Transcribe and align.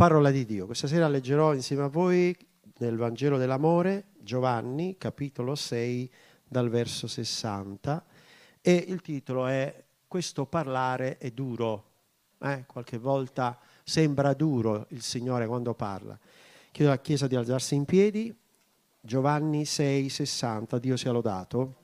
Parola 0.00 0.30
di 0.30 0.46
Dio. 0.46 0.64
Questa 0.64 0.86
sera 0.86 1.08
leggerò 1.08 1.52
insieme 1.52 1.82
a 1.82 1.88
voi 1.88 2.34
nel 2.78 2.96
Vangelo 2.96 3.36
dell'Amore, 3.36 4.12
Giovanni, 4.18 4.96
capitolo 4.96 5.54
6, 5.54 6.10
dal 6.48 6.70
verso 6.70 7.06
60, 7.06 8.02
e 8.62 8.72
il 8.88 9.02
titolo 9.02 9.46
è 9.46 9.84
Questo 10.08 10.46
parlare 10.46 11.18
è 11.18 11.30
duro. 11.32 11.84
Eh, 12.38 12.64
qualche 12.66 12.96
volta 12.96 13.58
sembra 13.84 14.32
duro 14.32 14.86
il 14.88 15.02
Signore 15.02 15.46
quando 15.46 15.74
parla. 15.74 16.18
Chiedo 16.72 16.90
alla 16.90 17.02
Chiesa 17.02 17.26
di 17.26 17.36
alzarsi 17.36 17.74
in 17.74 17.84
piedi. 17.84 18.34
Giovanni 19.02 19.66
6, 19.66 20.08
60, 20.08 20.78
Dio 20.78 20.96
sia 20.96 21.12
lodato. 21.12 21.74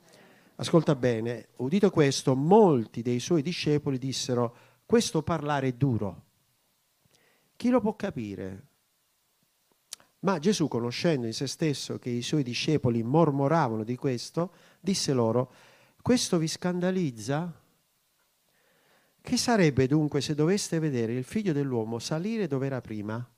Ascolta 0.55 0.95
bene, 0.95 1.49
udito 1.57 1.91
questo, 1.91 2.35
molti 2.35 3.03
dei 3.03 3.19
suoi 3.19 3.43
discepoli 3.43 3.99
dissero, 3.99 4.55
questo 4.87 5.21
parlare 5.21 5.67
è 5.67 5.73
duro 5.73 6.25
chi 7.57 7.69
lo 7.69 7.81
può 7.81 7.95
capire? 7.95 8.65
Ma 10.19 10.39
Gesù, 10.39 10.67
conoscendo 10.67 11.25
in 11.25 11.33
se 11.33 11.47
stesso 11.47 11.99
che 11.99 12.09
i 12.09 12.21
suoi 12.21 12.43
discepoli 12.43 13.03
mormoravano 13.03 13.83
di 13.83 13.95
questo, 13.95 14.53
disse 14.79 15.11
loro, 15.13 15.51
questo 16.01 16.37
vi 16.37 16.47
scandalizza? 16.47 17.65
Che 19.19 19.37
sarebbe 19.37 19.87
dunque 19.87 20.21
se 20.21 20.33
doveste 20.35 20.79
vedere 20.79 21.13
il 21.13 21.23
figlio 21.23 21.51
dell'uomo 21.51 21.99
salire 21.99 22.47
dove 22.47 22.65
era 22.65 22.79
prima? 22.79 23.29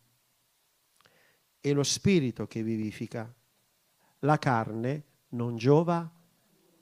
E 1.61 1.73
lo 1.73 1.83
spirito 1.83 2.45
che 2.45 2.61
vivifica, 2.61 3.33
la 4.19 4.37
carne 4.37 5.03
non 5.29 5.57
giova 5.57 6.09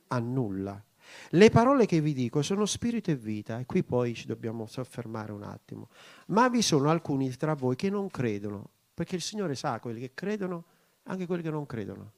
a 0.07 0.19
nulla. 0.19 0.86
Le 1.29 1.49
parole 1.49 1.85
che 1.85 2.01
vi 2.01 2.13
dico 2.13 2.41
sono 2.41 2.65
spirito 2.65 3.11
e 3.11 3.15
vita, 3.15 3.59
e 3.59 3.65
qui 3.65 3.83
poi 3.83 4.13
ci 4.13 4.27
dobbiamo 4.27 4.65
soffermare 4.65 5.31
un 5.31 5.43
attimo. 5.43 5.89
Ma 6.27 6.49
vi 6.49 6.61
sono 6.61 6.89
alcuni 6.89 7.35
tra 7.35 7.53
voi 7.53 7.75
che 7.75 7.89
non 7.89 8.09
credono, 8.09 8.69
perché 8.93 9.15
il 9.15 9.21
Signore 9.21 9.55
sa 9.55 9.79
quelli 9.79 9.99
che 9.99 10.11
credono, 10.13 10.63
anche 11.03 11.25
quelli 11.25 11.43
che 11.43 11.49
non 11.49 11.65
credono. 11.65 12.11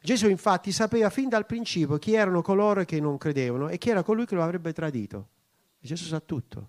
Gesù 0.00 0.28
infatti 0.28 0.72
sapeva 0.72 1.10
fin 1.10 1.28
dal 1.28 1.46
principio 1.46 1.98
chi 1.98 2.14
erano 2.14 2.40
coloro 2.40 2.84
che 2.84 3.00
non 3.00 3.18
credevano 3.18 3.68
e 3.68 3.78
chi 3.78 3.90
era 3.90 4.02
colui 4.02 4.26
che 4.26 4.34
lo 4.34 4.42
avrebbe 4.42 4.72
tradito. 4.72 5.28
Gesù 5.80 6.04
sa 6.04 6.20
tutto. 6.20 6.68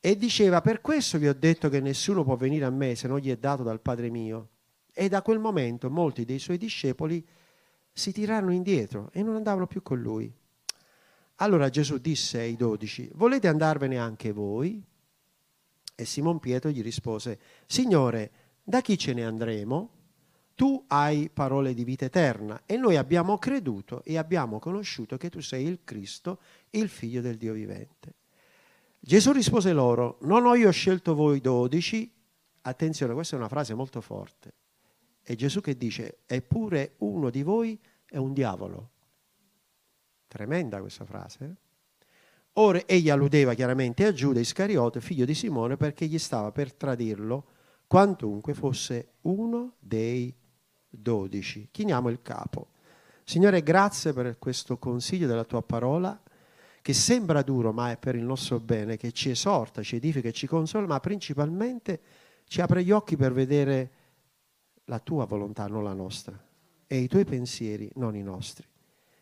E 0.00 0.16
diceva, 0.16 0.62
per 0.62 0.80
questo 0.80 1.18
vi 1.18 1.28
ho 1.28 1.34
detto 1.34 1.68
che 1.68 1.80
nessuno 1.80 2.24
può 2.24 2.34
venire 2.34 2.64
a 2.64 2.70
me 2.70 2.94
se 2.94 3.06
non 3.06 3.18
gli 3.18 3.30
è 3.30 3.36
dato 3.36 3.62
dal 3.62 3.80
Padre 3.80 4.08
mio. 4.08 4.48
E 4.92 5.08
da 5.08 5.20
quel 5.22 5.38
momento 5.38 5.90
molti 5.90 6.24
dei 6.24 6.38
suoi 6.38 6.56
discepoli 6.56 7.24
si 7.92 8.12
tirarono 8.12 8.52
indietro 8.52 9.10
e 9.12 9.22
non 9.22 9.36
andavano 9.36 9.66
più 9.66 9.82
con 9.82 10.00
lui. 10.00 10.32
Allora 11.36 11.68
Gesù 11.70 11.98
disse 11.98 12.38
ai 12.38 12.56
dodici, 12.56 13.10
volete 13.14 13.48
andarvene 13.48 13.98
anche 13.98 14.32
voi? 14.32 14.82
E 15.94 16.04
Simon 16.04 16.38
Pietro 16.38 16.70
gli 16.70 16.82
rispose, 16.82 17.38
Signore, 17.66 18.30
da 18.62 18.80
chi 18.80 18.96
ce 18.96 19.12
ne 19.12 19.24
andremo? 19.24 19.90
Tu 20.54 20.84
hai 20.88 21.30
parole 21.32 21.72
di 21.72 21.84
vita 21.84 22.04
eterna 22.04 22.62
e 22.66 22.76
noi 22.76 22.96
abbiamo 22.96 23.38
creduto 23.38 24.02
e 24.04 24.18
abbiamo 24.18 24.58
conosciuto 24.58 25.16
che 25.16 25.30
tu 25.30 25.40
sei 25.40 25.66
il 25.66 25.80
Cristo, 25.84 26.40
il 26.70 26.90
figlio 26.90 27.22
del 27.22 27.38
Dio 27.38 27.54
vivente. 27.54 28.14
Gesù 28.98 29.32
rispose 29.32 29.72
loro, 29.72 30.18
non 30.22 30.44
ho 30.44 30.54
io 30.54 30.70
scelto 30.70 31.14
voi 31.14 31.40
dodici, 31.40 32.12
attenzione, 32.60 33.14
questa 33.14 33.36
è 33.36 33.38
una 33.38 33.48
frase 33.48 33.72
molto 33.72 34.02
forte, 34.02 34.52
è 35.30 35.36
Gesù 35.36 35.60
che 35.60 35.76
dice, 35.76 36.22
eppure 36.26 36.94
uno 36.98 37.30
di 37.30 37.44
voi 37.44 37.78
è 38.04 38.16
un 38.16 38.32
diavolo. 38.32 38.90
Tremenda 40.26 40.80
questa 40.80 41.04
frase. 41.04 41.44
Eh? 41.44 42.04
Ora 42.54 42.84
egli 42.84 43.10
alludeva 43.10 43.54
chiaramente 43.54 44.04
a 44.06 44.12
Giuda 44.12 44.40
Iscariote, 44.40 45.00
figlio 45.00 45.24
di 45.24 45.34
Simone, 45.34 45.76
perché 45.76 46.06
gli 46.06 46.18
stava 46.18 46.50
per 46.50 46.74
tradirlo 46.74 47.46
quantunque 47.86 48.54
fosse 48.54 49.12
uno 49.20 49.76
dei 49.78 50.34
dodici. 50.88 51.68
Chiniamo 51.70 52.08
il 52.08 52.22
capo. 52.22 52.70
Signore, 53.22 53.62
grazie 53.62 54.12
per 54.12 54.36
questo 54.36 54.78
consiglio 54.78 55.28
della 55.28 55.44
tua 55.44 55.62
parola, 55.62 56.20
che 56.82 56.92
sembra 56.92 57.42
duro, 57.42 57.72
ma 57.72 57.92
è 57.92 57.98
per 57.98 58.16
il 58.16 58.24
nostro 58.24 58.58
bene, 58.58 58.96
che 58.96 59.12
ci 59.12 59.30
esorta, 59.30 59.80
ci 59.80 59.94
edifica 59.94 60.26
e 60.26 60.32
ci 60.32 60.48
consola, 60.48 60.88
ma 60.88 60.98
principalmente 60.98 62.00
ci 62.46 62.60
apre 62.60 62.82
gli 62.82 62.90
occhi 62.90 63.16
per 63.16 63.32
vedere 63.32 63.92
la 64.90 64.98
tua 64.98 65.24
volontà, 65.24 65.68
non 65.68 65.84
la 65.84 65.92
nostra, 65.92 66.36
e 66.86 66.98
i 66.98 67.06
tuoi 67.06 67.24
pensieri, 67.24 67.88
non 67.94 68.16
i 68.16 68.22
nostri. 68.22 68.66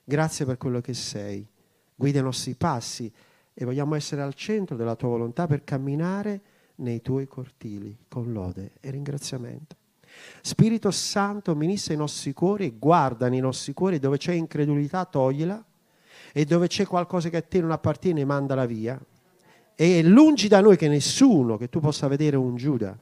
Grazie 0.03 0.47
per 0.47 0.57
quello 0.57 0.81
che 0.81 0.95
sei. 0.95 1.47
Guida 1.95 2.21
i 2.21 2.23
nostri 2.23 2.55
passi 2.55 3.13
e 3.53 3.65
vogliamo 3.67 3.95
essere 3.95 4.23
al 4.23 4.33
centro 4.33 4.77
della 4.77 4.97
tua 4.97 5.11
volontà 5.11 5.47
per 5.47 5.65
camminare 5.65 6.41
nei 6.77 7.03
tuoi 7.03 7.27
cortili 7.27 7.95
con 8.09 8.33
lode 8.33 8.73
e 8.81 8.91
ringraziamento. 8.91 9.77
Spirito 10.41 10.91
Santo, 10.91 11.55
ministra 11.55 11.93
i 11.93 11.99
nostri 11.99 12.33
cuori 12.33 12.65
e 12.65 12.75
guarda 12.79 13.29
nei 13.29 13.41
nostri 13.41 13.75
cuori 13.75 13.99
dove 13.99 14.17
c'è 14.17 14.33
incredulità, 14.33 15.05
toglila 15.05 15.63
e 16.33 16.45
dove 16.47 16.67
c'è 16.67 16.87
qualcosa 16.87 17.29
che 17.29 17.37
a 17.37 17.43
te 17.43 17.61
non 17.61 17.73
appartiene, 17.73 18.25
mandala 18.25 18.65
via. 18.65 18.99
E 19.75 20.03
lungi 20.03 20.49
da 20.49 20.63
noi 20.63 20.79
che 20.79 20.89
nessuno, 20.89 21.59
che 21.59 21.69
tu 21.69 21.81
possa 21.81 22.09
vedere 22.09 22.37
un 22.37 22.57
Giuda, 22.57 22.99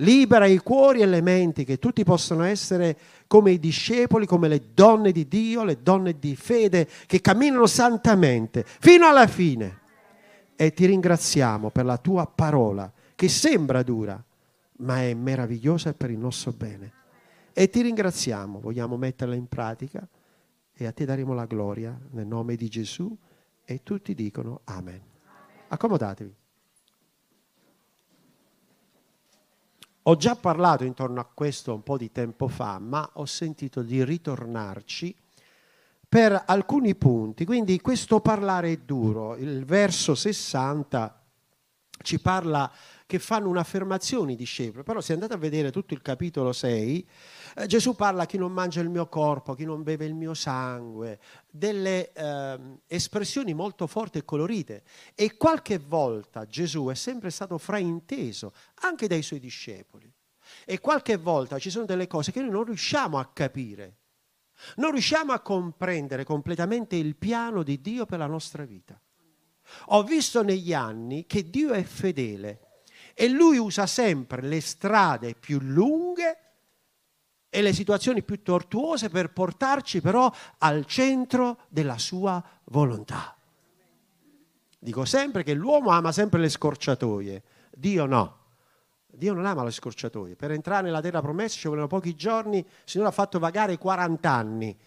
libera 0.00 0.46
i 0.46 0.58
cuori 0.58 1.00
e 1.00 1.06
le 1.06 1.20
menti, 1.20 1.64
che 1.64 1.78
tutti 1.78 2.04
possano 2.04 2.42
essere 2.44 2.96
come 3.26 3.52
i 3.52 3.58
discepoli, 3.58 4.26
come 4.26 4.48
le 4.48 4.72
donne 4.74 5.12
di 5.12 5.26
Dio, 5.26 5.64
le 5.64 5.82
donne 5.82 6.18
di 6.18 6.36
fede, 6.36 6.88
che 7.06 7.20
camminano 7.20 7.66
santamente 7.66 8.64
fino 8.66 9.06
alla 9.06 9.26
fine. 9.26 9.78
E 10.56 10.72
ti 10.72 10.86
ringraziamo 10.86 11.70
per 11.70 11.84
la 11.84 11.96
tua 11.96 12.26
parola, 12.26 12.92
che 13.14 13.28
sembra 13.28 13.82
dura, 13.82 14.22
ma 14.78 15.02
è 15.02 15.14
meravigliosa 15.14 15.92
per 15.94 16.10
il 16.10 16.18
nostro 16.18 16.52
bene. 16.52 16.92
E 17.52 17.68
ti 17.68 17.82
ringraziamo, 17.82 18.60
vogliamo 18.60 18.96
metterla 18.96 19.34
in 19.34 19.46
pratica 19.46 20.06
e 20.72 20.86
a 20.86 20.92
te 20.92 21.04
daremo 21.04 21.34
la 21.34 21.44
gloria 21.44 21.98
nel 22.12 22.26
nome 22.26 22.56
di 22.56 22.68
Gesù 22.68 23.14
e 23.64 23.82
tutti 23.82 24.14
dicono 24.14 24.60
Amen. 24.64 25.00
Accomodatevi. 25.68 26.39
Ho 30.10 30.16
già 30.16 30.34
parlato 30.34 30.82
intorno 30.82 31.20
a 31.20 31.28
questo 31.32 31.72
un 31.72 31.84
po' 31.84 31.96
di 31.96 32.10
tempo 32.10 32.48
fa, 32.48 32.80
ma 32.80 33.08
ho 33.12 33.26
sentito 33.26 33.80
di 33.80 34.02
ritornarci 34.02 35.14
per 36.08 36.42
alcuni 36.46 36.96
punti. 36.96 37.44
Quindi 37.44 37.80
questo 37.80 38.18
parlare 38.18 38.72
è 38.72 38.76
duro. 38.78 39.36
Il 39.36 39.64
verso 39.64 40.16
60 40.16 41.22
ci 42.02 42.18
parla 42.18 42.68
che 43.10 43.18
fanno 43.18 43.48
un'affermazione 43.48 44.32
i 44.32 44.36
discepoli, 44.36 44.84
però 44.84 45.00
se 45.00 45.14
andate 45.14 45.32
a 45.32 45.36
vedere 45.36 45.72
tutto 45.72 45.94
il 45.94 46.00
capitolo 46.00 46.52
6, 46.52 47.08
eh, 47.56 47.66
Gesù 47.66 47.96
parla 47.96 48.22
a 48.22 48.26
chi 48.26 48.38
non 48.38 48.52
mangia 48.52 48.80
il 48.80 48.88
mio 48.88 49.08
corpo, 49.08 49.54
chi 49.54 49.64
non 49.64 49.82
beve 49.82 50.04
il 50.04 50.14
mio 50.14 50.32
sangue, 50.32 51.18
delle 51.50 52.12
eh, 52.12 52.58
espressioni 52.86 53.52
molto 53.52 53.88
forti 53.88 54.18
e 54.18 54.24
colorite. 54.24 54.84
E 55.16 55.36
qualche 55.36 55.78
volta 55.78 56.46
Gesù 56.46 56.86
è 56.86 56.94
sempre 56.94 57.30
stato 57.30 57.58
frainteso 57.58 58.52
anche 58.82 59.08
dai 59.08 59.22
suoi 59.22 59.40
discepoli. 59.40 60.08
E 60.64 60.78
qualche 60.78 61.16
volta 61.16 61.58
ci 61.58 61.68
sono 61.68 61.86
delle 61.86 62.06
cose 62.06 62.30
che 62.30 62.40
noi 62.40 62.50
non 62.50 62.62
riusciamo 62.62 63.18
a 63.18 63.28
capire, 63.32 63.96
non 64.76 64.92
riusciamo 64.92 65.32
a 65.32 65.40
comprendere 65.40 66.22
completamente 66.22 66.94
il 66.94 67.16
piano 67.16 67.64
di 67.64 67.80
Dio 67.80 68.06
per 68.06 68.20
la 68.20 68.26
nostra 68.28 68.64
vita. 68.64 69.00
Ho 69.86 70.04
visto 70.04 70.44
negli 70.44 70.72
anni 70.72 71.26
che 71.26 71.50
Dio 71.50 71.72
è 71.72 71.82
fedele 71.82 72.68
e 73.20 73.28
lui 73.28 73.58
usa 73.58 73.86
sempre 73.86 74.40
le 74.40 74.62
strade 74.62 75.34
più 75.34 75.58
lunghe 75.60 76.38
e 77.50 77.60
le 77.60 77.74
situazioni 77.74 78.22
più 78.22 78.42
tortuose 78.42 79.10
per 79.10 79.30
portarci 79.30 80.00
però 80.00 80.32
al 80.56 80.86
centro 80.86 81.58
della 81.68 81.98
sua 81.98 82.42
volontà. 82.64 83.36
Dico 84.78 85.04
sempre 85.04 85.42
che 85.42 85.52
l'uomo 85.52 85.90
ama 85.90 86.12
sempre 86.12 86.40
le 86.40 86.48
scorciatoie, 86.48 87.42
Dio 87.70 88.06
no. 88.06 88.38
Dio 89.06 89.34
non 89.34 89.44
ama 89.44 89.64
le 89.64 89.70
scorciatoie. 89.70 90.34
Per 90.34 90.52
entrare 90.52 90.84
nella 90.84 91.02
terra 91.02 91.20
promessa 91.20 91.58
ci 91.58 91.68
vogliono 91.68 91.88
pochi 91.88 92.14
giorni, 92.14 92.56
il 92.56 92.66
Signore 92.84 93.10
ha 93.10 93.12
fatto 93.12 93.38
vagare 93.38 93.76
40 93.76 94.30
anni. 94.30 94.78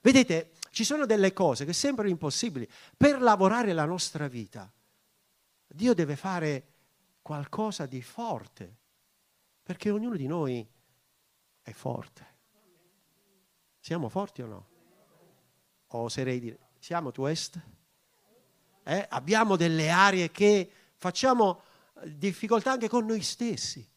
Vedete, 0.00 0.52
ci 0.70 0.84
sono 0.84 1.04
delle 1.04 1.34
cose 1.34 1.66
che 1.66 1.74
sembrano 1.74 2.08
impossibili. 2.08 2.66
Per 2.96 3.20
lavorare 3.20 3.74
la 3.74 3.84
nostra 3.84 4.28
vita, 4.28 4.72
Dio 5.66 5.92
deve 5.92 6.16
fare 6.16 6.71
qualcosa 7.22 7.86
di 7.86 8.02
forte, 8.02 8.76
perché 9.62 9.90
ognuno 9.90 10.16
di 10.16 10.26
noi 10.26 10.68
è 11.62 11.72
forte. 11.72 12.30
Siamo 13.78 14.08
forti 14.08 14.42
o 14.42 14.46
no? 14.46 14.66
Oserei 15.88 16.40
dire, 16.40 16.58
siamo 16.78 17.12
tu 17.12 17.24
est? 17.26 17.60
Eh? 18.84 19.06
Abbiamo 19.10 19.56
delle 19.56 19.90
aree 19.90 20.30
che 20.30 20.70
facciamo 20.96 21.62
difficoltà 22.04 22.72
anche 22.72 22.88
con 22.88 23.06
noi 23.06 23.22
stessi. 23.22 23.88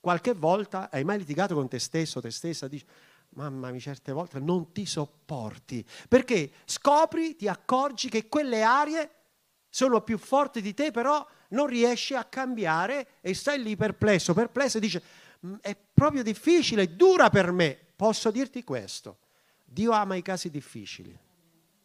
Qualche 0.00 0.32
volta 0.32 0.90
hai 0.90 1.04
mai 1.04 1.18
litigato 1.18 1.54
con 1.54 1.68
te 1.68 1.78
stesso, 1.78 2.20
te 2.20 2.30
stessa, 2.30 2.68
dici, 2.68 2.86
mamma 3.30 3.70
mia, 3.70 3.80
certe 3.80 4.12
volte 4.12 4.38
non 4.38 4.72
ti 4.72 4.86
sopporti, 4.86 5.84
perché 6.08 6.52
scopri, 6.64 7.36
ti 7.36 7.48
accorgi 7.48 8.08
che 8.08 8.28
quelle 8.28 8.62
aree 8.62 9.17
sono 9.68 10.00
più 10.02 10.18
forti 10.18 10.60
di 10.60 10.74
te, 10.74 10.90
però 10.90 11.26
non 11.50 11.66
riesci 11.66 12.14
a 12.14 12.24
cambiare 12.24 13.08
e 13.20 13.34
stai 13.34 13.62
lì 13.62 13.76
perplesso, 13.76 14.34
perplesso 14.34 14.78
e 14.78 14.80
dici, 14.80 15.00
mm, 15.46 15.54
è 15.60 15.76
proprio 15.94 16.22
difficile, 16.22 16.96
dura 16.96 17.30
per 17.30 17.52
me. 17.52 17.78
Posso 17.96 18.30
dirti 18.30 18.62
questo, 18.64 19.18
Dio 19.64 19.92
ama 19.92 20.14
i 20.14 20.22
casi 20.22 20.50
difficili, 20.50 21.16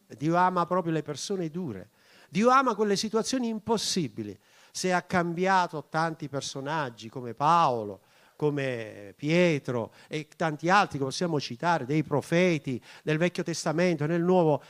Dio 0.08 0.36
ama 0.36 0.66
proprio 0.66 0.94
le 0.94 1.02
persone 1.02 1.50
dure, 1.50 1.90
Dio 2.30 2.50
ama 2.50 2.76
quelle 2.76 2.96
situazioni 2.96 3.48
impossibili. 3.48 4.38
Se 4.72 4.92
ha 4.92 5.04
cambiato 5.04 5.86
tanti 5.88 6.28
personaggi 6.28 7.08
come 7.08 7.36
Paolo, 7.36 8.02
come 8.36 9.14
Pietro 9.16 9.94
e 10.08 10.28
tanti 10.36 10.70
altri 10.70 10.98
che 10.98 11.04
possiamo 11.04 11.40
citare, 11.40 11.86
dei 11.86 12.04
profeti 12.04 12.82
del 13.04 13.18
Vecchio 13.18 13.44
Testamento, 13.44 14.06
nel 14.06 14.24
Nuovo, 14.24 14.62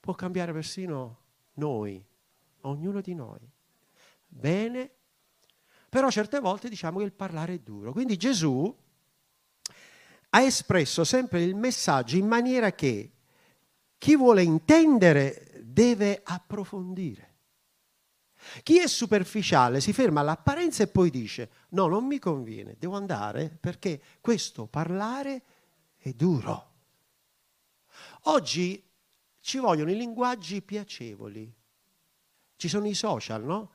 può 0.00 0.14
cambiare 0.14 0.52
persino 0.52 1.18
noi, 1.54 2.02
ognuno 2.62 3.00
di 3.00 3.14
noi. 3.14 3.40
Bene, 4.26 4.90
però 5.88 6.10
certe 6.10 6.40
volte 6.40 6.68
diciamo 6.68 6.98
che 6.98 7.04
il 7.04 7.12
parlare 7.12 7.54
è 7.54 7.58
duro. 7.58 7.92
Quindi 7.92 8.16
Gesù 8.16 8.74
ha 10.30 10.40
espresso 10.40 11.04
sempre 11.04 11.42
il 11.42 11.56
messaggio 11.56 12.16
in 12.16 12.26
maniera 12.26 12.72
che 12.72 13.12
chi 13.98 14.16
vuole 14.16 14.42
intendere 14.42 15.60
deve 15.62 16.20
approfondire. 16.24 17.28
Chi 18.62 18.78
è 18.78 18.86
superficiale 18.86 19.80
si 19.80 19.92
ferma 19.92 20.20
all'apparenza 20.20 20.82
e 20.82 20.86
poi 20.88 21.10
dice 21.10 21.50
no, 21.70 21.86
non 21.88 22.06
mi 22.06 22.18
conviene, 22.18 22.76
devo 22.78 22.96
andare 22.96 23.50
perché 23.60 24.00
questo 24.20 24.66
parlare 24.66 25.42
è 25.96 26.12
duro. 26.12 26.68
Oggi 28.24 28.82
ci 29.40 29.58
vogliono 29.58 29.90
i 29.90 29.96
linguaggi 29.96 30.62
piacevoli. 30.62 31.52
Ci 32.60 32.68
sono 32.68 32.86
i 32.86 32.92
social, 32.92 33.42
no? 33.42 33.70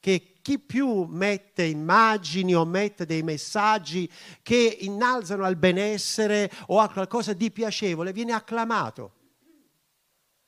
Che 0.00 0.38
chi 0.42 0.58
più 0.58 1.04
mette 1.04 1.62
immagini 1.62 2.52
o 2.52 2.64
mette 2.64 3.06
dei 3.06 3.22
messaggi 3.22 4.10
che 4.42 4.78
innalzano 4.80 5.44
al 5.44 5.54
benessere 5.54 6.50
o 6.66 6.80
a 6.80 6.90
qualcosa 6.90 7.32
di 7.32 7.52
piacevole 7.52 8.12
viene 8.12 8.32
acclamato. 8.32 9.12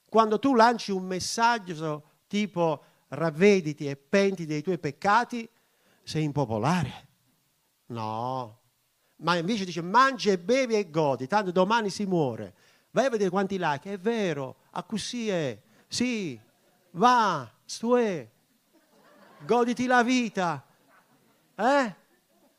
Quando 0.08 0.40
tu 0.40 0.56
lanci 0.56 0.90
un 0.90 1.04
messaggio 1.04 2.02
tipo 2.26 2.82
ravvediti 3.10 3.88
e 3.88 3.94
penti 3.94 4.46
dei 4.46 4.62
tuoi 4.62 4.80
peccati, 4.80 5.48
sei 6.02 6.24
impopolare. 6.24 7.06
No, 7.86 8.62
ma 9.18 9.36
invece 9.36 9.64
dice 9.64 9.80
mangi 9.80 10.30
e 10.30 10.38
bevi 10.40 10.74
e 10.74 10.90
godi, 10.90 11.28
tanto 11.28 11.52
domani 11.52 11.90
si 11.90 12.04
muore. 12.04 12.52
Vai 12.90 13.06
a 13.06 13.10
vedere 13.10 13.30
quanti 13.30 13.58
like, 13.60 13.92
è 13.92 13.98
vero, 14.00 14.56
a 14.72 14.82
così 14.82 15.28
è, 15.28 15.56
sì, 15.86 16.40
va, 16.96 17.50
stue, 17.64 18.30
goditi 19.46 19.86
la 19.86 20.02
vita. 20.02 20.64
Eh? 21.54 21.94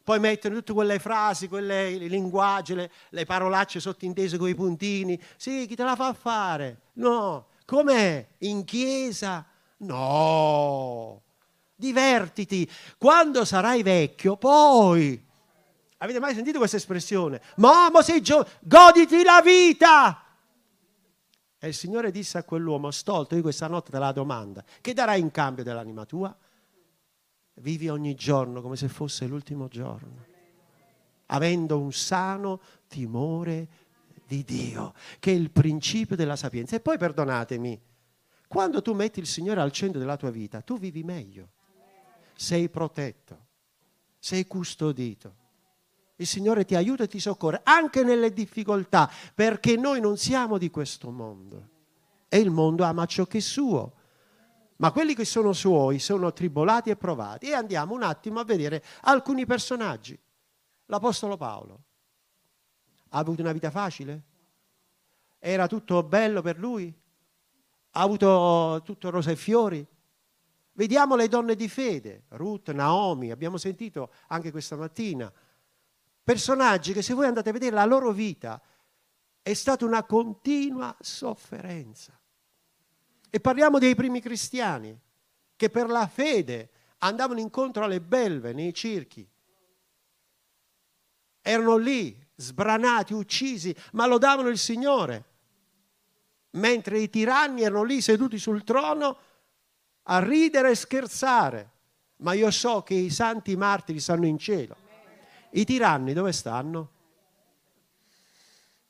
Poi 0.04 0.20
mettono 0.20 0.56
tutte 0.56 0.74
quelle 0.74 1.00
frasi, 1.00 1.48
quelle 1.48 1.90
linguaggi, 1.98 2.74
le, 2.74 2.92
le 3.10 3.26
parolacce 3.26 3.80
sottintese 3.80 4.38
con 4.38 4.48
i 4.48 4.56
puntini. 4.56 5.22
Sì, 5.36 5.66
chi 5.68 5.76
te 5.76 5.84
la 5.84 5.96
fa 5.96 6.14
fare? 6.14 6.80
No, 6.94 7.48
com'è? 7.66 8.26
In 8.40 8.64
chiesa 8.64 9.46
No, 9.80 11.22
divertiti. 11.76 12.70
Quando 12.98 13.46
sarai 13.46 13.84
vecchio, 13.84 14.38
poi. 14.38 15.24
Avete 15.98 16.20
mai 16.20 16.34
sentito 16.34 16.58
questa 16.58 16.78
espressione? 16.78 17.42
Mamma, 17.58 18.02
sei 18.02 18.22
giovane, 18.22 18.50
goditi 18.62 19.24
la 19.24 19.42
vita. 19.44 20.24
E 21.60 21.68
il 21.68 21.74
Signore 21.74 22.12
disse 22.12 22.38
a 22.38 22.44
quell'uomo, 22.44 22.92
stolto, 22.92 23.36
io 23.36 23.42
questa 23.42 23.68
notte 23.68 23.92
te 23.92 23.98
la 23.98 24.12
domanda, 24.12 24.64
che 24.80 24.94
darai 24.94 25.20
in 25.20 25.32
cambio 25.32 25.64
dell'anima 25.64 26.06
tua? 26.06 26.36
Vivi 27.56 27.90
ogni 27.90 28.14
giorno 28.14 28.62
come 28.62 28.76
se 28.76 28.88
fosse 28.88 29.26
l'ultimo 29.26 29.68
giorno, 29.68 30.26
avendo 31.28 31.80
un 31.80 31.92
sano 31.92 32.62
timore 32.88 33.68
di 34.28 34.44
Dio, 34.44 34.94
che 35.20 35.32
è 35.32 35.36
il 35.36 35.50
principio 35.50 36.16
della 36.16 36.36
sapienza. 36.36 36.76
E 36.76 36.80
poi 36.80 37.00
perdonatemi, 37.00 37.82
quando 38.48 38.82
tu 38.84 38.94
metti 38.94 39.20
il 39.20 39.26
Signore 39.26 39.62
al 39.62 39.72
centro 39.72 40.00
della 40.00 40.18
tua 40.18 40.30
vita, 40.30 40.62
tu 40.62 40.78
vivi 40.78 41.04
meglio, 41.04 41.50
sei 42.36 42.70
protetto, 42.70 43.46
sei 44.20 44.46
custodito. 44.46 45.46
Il 46.18 46.28
Signore 46.28 46.66
ti 46.66 46.76
aiuta 46.76 47.04
e 47.04 47.08
ti 47.08 47.20
soccorre 47.20 47.62
anche 47.64 48.04
nelle 48.04 48.34
difficoltà, 48.34 49.10
perché 49.34 49.76
noi 49.78 50.00
non 50.00 50.18
siamo 50.18 50.58
di 50.58 50.70
questo 50.70 51.10
mondo 51.10 51.70
e 52.28 52.40
il 52.40 52.50
mondo 52.50 52.84
ama 52.84 53.06
ciò 53.06 53.26
che 53.26 53.38
è 53.38 53.42
suo. 53.42 53.94
Ma 54.78 54.92
quelli 54.92 55.16
che 55.16 55.26
sono 55.26 55.54
suoi 55.54 55.98
sono 55.98 56.34
tribolati 56.34 56.90
e 56.92 56.96
provati. 56.96 57.48
E 57.48 57.54
andiamo 57.54 57.96
un 57.96 58.04
attimo 58.04 58.40
a 58.40 58.44
vedere 58.44 58.84
alcuni 59.02 59.46
personaggi. 59.46 60.18
L'Apostolo 60.86 61.36
Paolo 61.36 61.82
ha 63.10 63.18
avuto 63.18 63.42
una 63.42 63.54
vita 63.54 63.72
facile? 63.72 64.24
Era 65.40 65.68
tutto 65.68 66.04
bello 66.04 66.42
per 66.42 66.60
lui? 66.60 66.94
ha 67.98 68.02
avuto 68.02 68.82
tutto 68.84 69.10
rosa 69.10 69.32
e 69.32 69.36
fiori. 69.36 69.86
Vediamo 70.74 71.16
le 71.16 71.28
donne 71.28 71.56
di 71.56 71.68
fede, 71.68 72.26
Ruth, 72.30 72.72
Naomi, 72.72 73.32
abbiamo 73.32 73.58
sentito 73.58 74.12
anche 74.28 74.52
questa 74.52 74.76
mattina. 74.76 75.32
Personaggi 76.28 76.92
che 76.92 77.02
se 77.02 77.14
voi 77.14 77.26
andate 77.26 77.48
a 77.48 77.54
vedere 77.54 77.74
la 77.74 77.86
loro 77.86 78.12
vita 78.12 78.62
è 79.42 79.54
stata 79.54 79.86
una 79.86 80.04
continua 80.04 80.94
sofferenza. 81.00 82.20
E 83.30 83.40
parliamo 83.40 83.80
dei 83.80 83.96
primi 83.96 84.20
cristiani 84.20 85.00
che 85.56 85.70
per 85.70 85.88
la 85.88 86.06
fede 86.06 86.70
andavano 86.98 87.40
incontro 87.40 87.86
alle 87.86 88.02
belve 88.02 88.52
nei 88.52 88.74
circhi. 88.74 89.26
Erano 91.40 91.78
lì, 91.78 92.22
sbranati, 92.36 93.14
uccisi, 93.14 93.74
ma 93.94 94.06
lodavano 94.06 94.50
il 94.50 94.58
Signore 94.58 95.24
mentre 96.58 97.00
i 97.00 97.10
tiranni 97.10 97.62
erano 97.62 97.84
lì 97.84 98.02
seduti 98.02 98.38
sul 98.38 98.66
trono 98.66 99.18
a 100.04 100.20
ridere 100.20 100.72
e 100.72 100.76
scherzare. 100.76 101.72
Ma 102.18 102.34
io 102.34 102.52
so 102.52 102.84
che 102.84 102.96
i 102.96 103.12
santi 103.12 103.56
martiri 103.56 104.02
stanno 104.02 104.26
in 104.26 104.38
cielo. 104.38 104.87
I 105.52 105.66
tiranni 105.66 106.14
dove 106.14 106.32
stanno? 106.32 106.92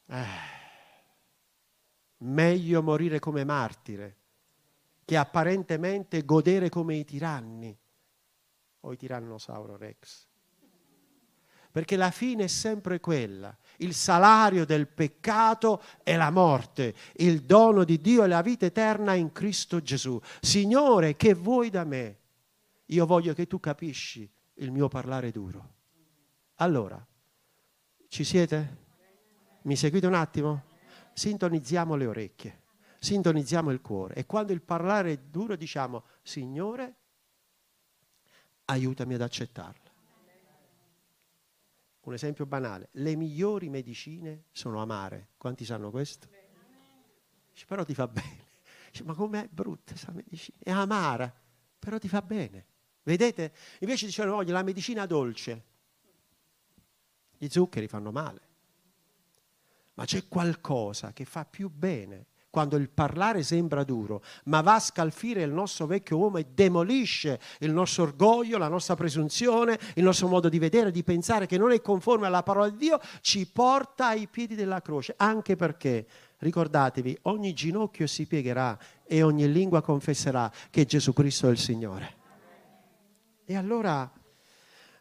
Eh, 0.07 0.25
meglio 2.17 2.81
morire 2.81 3.19
come 3.19 3.43
martire 3.43 4.15
che 5.05 5.17
apparentemente 5.17 6.25
godere 6.25 6.69
come 6.69 6.95
i 6.95 7.05
tiranni 7.05 7.77
o 8.81 8.91
i 8.91 8.97
tirannosauro 8.97 9.77
rex. 9.77 10.25
Perché 11.71 11.95
la 11.95 12.11
fine 12.11 12.45
è 12.45 12.47
sempre 12.47 12.99
quella 12.99 13.55
il 13.77 13.93
salario 13.93 14.65
del 14.65 14.87
peccato 14.87 15.81
è 16.03 16.15
la 16.15 16.31
morte, 16.31 16.95
il 17.17 17.43
dono 17.43 17.83
di 17.83 17.99
Dio 17.99 18.23
è 18.23 18.27
la 18.27 18.41
vita 18.41 18.65
eterna 18.65 19.13
in 19.13 19.31
Cristo 19.31 19.81
Gesù. 19.81 20.19
Signore, 20.39 21.15
che 21.15 21.33
vuoi 21.33 21.69
da 21.69 21.83
me? 21.83 22.17
Io 22.87 23.05
voglio 23.05 23.33
che 23.33 23.47
tu 23.47 23.59
capisci 23.59 24.29
il 24.55 24.71
mio 24.71 24.87
parlare 24.87 25.31
duro. 25.31 25.75
Allora, 26.59 27.05
ci 28.07 28.23
siete? 28.23 28.85
Mi 29.63 29.75
seguite 29.75 30.07
un 30.07 30.15
attimo? 30.15 30.63
Sintonizziamo 31.13 31.95
le 31.95 32.07
orecchie, 32.07 32.61
sintonizziamo 32.99 33.69
il 33.69 33.79
cuore 33.79 34.15
e 34.15 34.25
quando 34.25 34.53
il 34.53 34.61
parlare 34.61 35.11
è 35.11 35.17
duro 35.17 35.55
diciamo, 35.55 36.03
Signore, 36.23 36.95
aiutami 38.65 39.13
ad 39.13 39.21
accettarlo. 39.21 39.85
Un 42.01 42.13
esempio 42.13 42.47
banale, 42.47 42.89
le 42.93 43.15
migliori 43.15 43.69
medicine 43.69 44.45
sono 44.51 44.81
amare. 44.81 45.29
Quanti 45.37 45.63
sanno 45.63 45.91
questo? 45.91 46.27
Però 47.67 47.83
ti 47.83 47.93
fa 47.93 48.07
bene. 48.07 48.45
Ma 49.03 49.13
com'è 49.13 49.47
brutta 49.51 49.91
questa 49.91 50.11
medicina? 50.11 50.57
È 50.63 50.71
amara, 50.71 51.31
però 51.77 51.99
ti 51.99 52.07
fa 52.07 52.23
bene. 52.23 52.65
Vedete? 53.03 53.53
Invece 53.79 54.07
dicevano, 54.07 54.37
voglio 54.37 54.53
la 54.53 54.63
medicina 54.63 55.05
dolce. 55.05 55.75
Gli 57.37 57.47
zuccheri 57.47 57.87
fanno 57.87 58.11
male. 58.11 58.41
Ma 59.95 60.05
c'è 60.05 60.27
qualcosa 60.27 61.11
che 61.13 61.25
fa 61.25 61.45
più 61.45 61.69
bene 61.69 62.27
quando 62.49 62.77
il 62.77 62.89
parlare 62.89 63.43
sembra 63.43 63.83
duro, 63.83 64.23
ma 64.45 64.61
va 64.61 64.75
a 64.75 64.79
scalfire 64.79 65.43
il 65.43 65.51
nostro 65.51 65.85
vecchio 65.85 66.17
uomo 66.17 66.37
e 66.37 66.47
demolisce 66.51 67.39
il 67.59 67.71
nostro 67.71 68.03
orgoglio, 68.03 68.57
la 68.57 68.67
nostra 68.67 68.95
presunzione, 68.95 69.77
il 69.93 70.03
nostro 70.03 70.27
modo 70.27 70.49
di 70.49 70.57
vedere, 70.57 70.89
di 70.89 71.03
pensare 71.03 71.45
che 71.45 71.59
non 71.59 71.71
è 71.71 71.81
conforme 71.81 72.25
alla 72.25 72.41
parola 72.41 72.69
di 72.69 72.77
Dio, 72.77 72.99
ci 73.21 73.45
porta 73.45 74.07
ai 74.07 74.27
piedi 74.27 74.55
della 74.55 74.81
croce, 74.81 75.13
anche 75.17 75.55
perché 75.55 76.07
ricordatevi, 76.39 77.19
ogni 77.23 77.53
ginocchio 77.53 78.07
si 78.07 78.25
piegherà 78.25 78.75
e 79.03 79.21
ogni 79.21 79.51
lingua 79.51 79.83
confesserà 79.83 80.51
che 80.71 80.85
Gesù 80.85 81.13
Cristo 81.13 81.47
è 81.47 81.51
il 81.51 81.59
Signore. 81.59 82.15
E 83.45 83.55
allora 83.55 84.11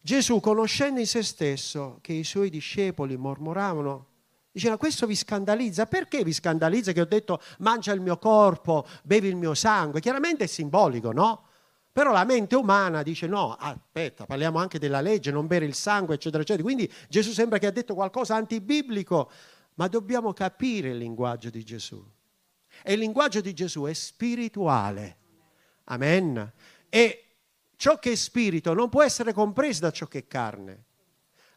Gesù, 0.07 0.39
conoscendo 0.39 1.01
in 1.01 1.07
se 1.09 1.25
stesso 1.25 1.99
che 2.01 2.13
i 2.13 2.23
suoi 2.23 2.49
discepoli 2.49 3.17
mormoravano 3.17 4.15
Diceva, 4.53 4.79
questo 4.79 5.05
vi 5.05 5.17
scandalizza. 5.17 5.85
Perché 5.85 6.23
vi 6.23 6.33
scandalizza 6.33 6.93
che 6.93 7.01
ho 7.03 7.07
detto 7.07 7.43
mangia 7.59 7.93
il 7.93 8.01
mio 8.01 8.17
corpo, 8.17 8.87
bevi 9.03 9.29
il 9.29 9.37
mio 9.37 9.53
sangue? 9.53 10.01
Chiaramente 10.01 10.45
è 10.45 10.47
simbolico, 10.47 11.13
no? 11.13 11.49
Però 11.93 12.11
la 12.13 12.25
mente 12.25 12.55
umana 12.55 13.03
dice 13.03 13.27
no, 13.27 13.53
aspetta, 13.53 14.25
parliamo 14.25 14.59
anche 14.59 14.79
della 14.79 15.03
legge, 15.03 15.31
non 15.31 15.47
bere 15.47 15.67
il 15.67 15.75
sangue, 15.75 16.15
eccetera, 16.15 16.43
eccetera. 16.43 16.63
Quindi 16.63 16.91
Gesù 17.09 17.33
sembra 17.33 17.59
che 17.59 17.67
ha 17.67 17.71
detto 17.71 17.95
qualcosa 17.95 18.37
antibiblico, 18.37 19.31
ma 19.75 19.89
dobbiamo 19.89 20.33
capire 20.33 20.91
il 20.91 20.99
linguaggio 20.99 21.51
di 21.51 21.65
Gesù. 21.65 22.03
E 22.83 22.93
il 22.93 23.01
linguaggio 23.01 23.41
di 23.41 23.53
Gesù 23.53 23.83
è 23.83 23.93
spirituale. 23.93 25.17
Amen. 25.85 26.53
E 26.89 27.26
ciò 27.77 27.99
che 27.99 28.13
è 28.13 28.15
spirito 28.15 28.75
non 28.75 28.89
può 28.89 29.03
essere 29.03 29.33
compreso 29.33 29.81
da 29.81 29.91
ciò 29.91 30.07
che 30.07 30.19
è 30.19 30.27
carne. 30.27 30.85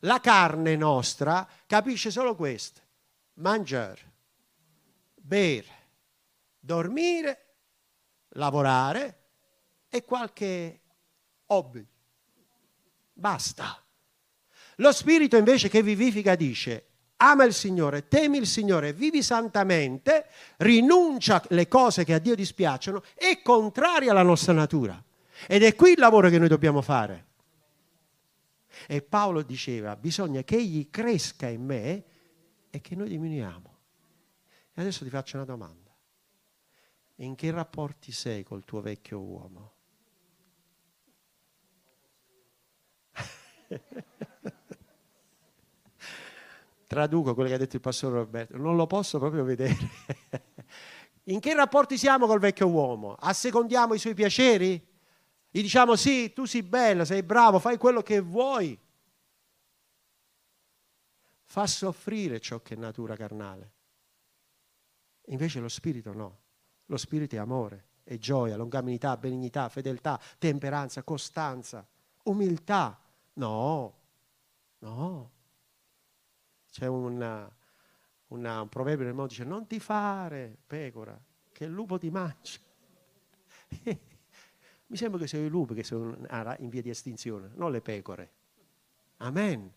La 0.04 0.20
carne 0.20 0.76
nostra 0.76 1.48
capisce 1.66 2.12
solo 2.12 2.36
questo 2.36 2.82
mangiare, 3.40 4.14
bere, 5.16 5.88
dormire, 6.60 7.56
lavorare 8.30 9.18
e 9.90 10.04
qualche 10.04 10.82
hobby. 11.48 11.86
Basta. 13.14 13.84
Lo 14.78 14.92
Spirito 14.92 15.36
invece 15.36 15.68
che 15.68 15.82
vivifica 15.82 16.36
dice 16.36 16.86
ama 17.22 17.44
il 17.44 17.54
Signore, 17.54 18.08
temi 18.08 18.38
il 18.38 18.48
Signore, 18.48 18.94
vivi 18.94 19.22
santamente, 19.22 20.28
rinuncia 20.58 21.44
alle 21.50 21.68
cose 21.68 22.06
che 22.06 22.14
a 22.14 22.20
Dio 22.20 22.36
dispiacciono, 22.36 23.04
è 23.14 23.42
contraria 23.42 24.12
alla 24.12 24.24
nostra 24.24 24.54
natura. 24.54 25.04
Ed 25.48 25.64
è 25.64 25.76
qui 25.76 25.92
il 25.92 26.00
lavoro 26.00 26.30
che 26.30 26.38
noi 26.38 26.48
dobbiamo 26.48 26.82
fare. 26.82 27.28
E 28.88 29.02
Paolo 29.02 29.42
diceva, 29.42 29.96
bisogna 29.96 30.44
che 30.44 30.56
egli 30.58 30.90
cresca 30.90 31.48
in 31.48 31.64
me 31.66 32.04
e 32.70 32.82
che 32.82 32.96
noi 32.96 33.10
diminuiamo. 33.10 33.78
E 34.74 34.82
adesso 34.82 35.04
ti 35.04 35.10
faccio 35.10 35.38
una 35.38 35.46
domanda. 35.46 35.96
In 37.16 37.36
che 37.36 37.52
rapporti 37.52 38.12
sei 38.12 38.44
col 38.44 38.64
tuo 38.64 38.82
vecchio 38.82 39.20
uomo? 39.20 39.74
Traduco 46.88 47.34
quello 47.34 47.50
che 47.50 47.56
ha 47.56 47.60
detto 47.60 47.76
il 47.76 47.82
pastore 47.82 48.16
Roberto, 48.16 48.58
non 48.58 48.76
lo 48.76 48.88
posso 48.88 49.20
proprio 49.20 49.44
vedere. 49.44 49.78
In 51.26 51.40
che 51.40 51.54
rapporti 51.54 51.98
siamo 51.98 52.26
col 52.26 52.40
vecchio 52.40 52.68
uomo? 52.68 53.16
Assecondiamo 53.20 53.94
i 53.94 54.00
suoi 54.00 54.16
piaceri? 54.16 54.89
Gli 55.52 55.62
diciamo 55.62 55.96
sì, 55.96 56.32
tu 56.32 56.46
sei 56.46 56.64
bello, 56.64 57.06
sei 57.06 57.24
bravo, 57.24 57.60
fai 57.60 57.78
quello 57.78 58.02
che 58.02 58.20
vuoi 58.20 58.78
fa 61.50 61.66
soffrire 61.66 62.40
ciò 62.40 62.62
che 62.62 62.76
è 62.76 62.78
natura 62.78 63.16
carnale. 63.16 63.74
Invece 65.30 65.60
lo 65.60 65.68
spirito 65.68 66.14
no. 66.14 66.42
Lo 66.86 66.98
spirito 66.98 67.36
è 67.36 67.40
amore, 67.40 67.86
è 68.04 68.18
gioia, 68.18 68.56
longanimità, 68.56 69.18
benignità, 69.18 69.68
fedeltà, 69.70 70.20
temperanza, 70.38 71.04
costanza, 71.04 71.88
umiltà. 72.24 73.00
No, 73.34 73.98
no. 74.80 75.32
C'è 76.72 76.86
una, 76.88 77.52
una, 78.28 78.62
un 78.62 78.70
proverbio 78.70 79.06
nel 79.06 79.14
mondo 79.14 79.30
che 79.30 79.38
dice 79.38 79.50
non 79.50 79.66
ti 79.68 79.80
fare 79.80 80.58
pecora, 80.66 81.20
che 81.52 81.66
il 81.66 81.72
lupo 81.72 81.98
ti 81.98 82.10
mangia. 82.12 82.60
Mi 84.90 84.98
sembra 84.98 85.20
che 85.20 85.28
siano 85.28 85.46
i 85.46 85.50
lupi 85.50 85.76
che 85.76 85.84
sono 85.84 86.18
in 86.58 86.70
via 86.70 86.82
di 86.82 86.90
estinzione, 86.90 87.52
non 87.54 87.72
le 87.72 87.80
pecore. 87.80 88.32
Amen. 89.18 89.72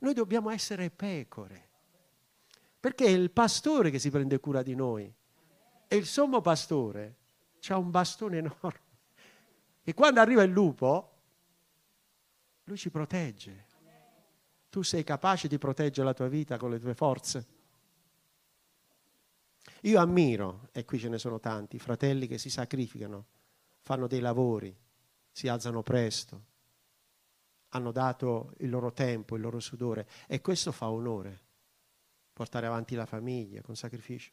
Noi 0.00 0.12
dobbiamo 0.12 0.50
essere 0.50 0.90
pecore, 0.90 1.68
perché 2.78 3.06
è 3.06 3.10
il 3.10 3.30
pastore 3.30 3.90
che 3.90 3.98
si 3.98 4.10
prende 4.10 4.38
cura 4.38 4.62
di 4.62 4.74
noi. 4.74 5.10
E 5.88 5.96
il 5.96 6.04
sommo 6.04 6.42
pastore 6.42 7.16
ha 7.68 7.78
un 7.78 7.90
bastone 7.90 8.38
enorme. 8.38 8.88
E 9.82 9.94
quando 9.94 10.20
arriva 10.20 10.42
il 10.42 10.50
lupo, 10.50 11.12
lui 12.64 12.76
ci 12.76 12.90
protegge. 12.90 13.66
Tu 14.68 14.82
sei 14.82 15.04
capace 15.04 15.48
di 15.48 15.56
proteggere 15.56 16.06
la 16.06 16.14
tua 16.14 16.28
vita 16.28 16.58
con 16.58 16.70
le 16.70 16.78
tue 16.78 16.94
forze. 16.94 17.46
Io 19.82 19.98
ammiro, 19.98 20.68
e 20.72 20.84
qui 20.84 20.98
ce 20.98 21.08
ne 21.08 21.16
sono 21.16 21.40
tanti, 21.40 21.78
fratelli 21.78 22.26
che 22.26 22.36
si 22.36 22.50
sacrificano, 22.50 23.26
fanno 23.80 24.06
dei 24.06 24.20
lavori, 24.20 24.76
si 25.30 25.48
alzano 25.48 25.82
presto, 25.82 26.44
hanno 27.70 27.92
dato 27.92 28.54
il 28.58 28.70
loro 28.70 28.92
tempo, 28.92 29.36
il 29.36 29.42
loro 29.42 29.60
sudore 29.60 30.08
e 30.26 30.40
questo 30.40 30.72
fa 30.72 30.90
onore, 30.90 31.40
portare 32.32 32.66
avanti 32.66 32.94
la 32.94 33.06
famiglia 33.06 33.62
con 33.62 33.76
sacrificio. 33.76 34.32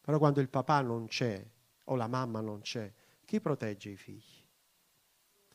Però 0.00 0.18
quando 0.18 0.40
il 0.40 0.48
papà 0.48 0.80
non 0.80 1.06
c'è 1.06 1.44
o 1.84 1.94
la 1.96 2.06
mamma 2.06 2.40
non 2.40 2.60
c'è, 2.60 2.92
chi 3.24 3.40
protegge 3.40 3.90
i 3.90 3.96
figli? 3.96 4.44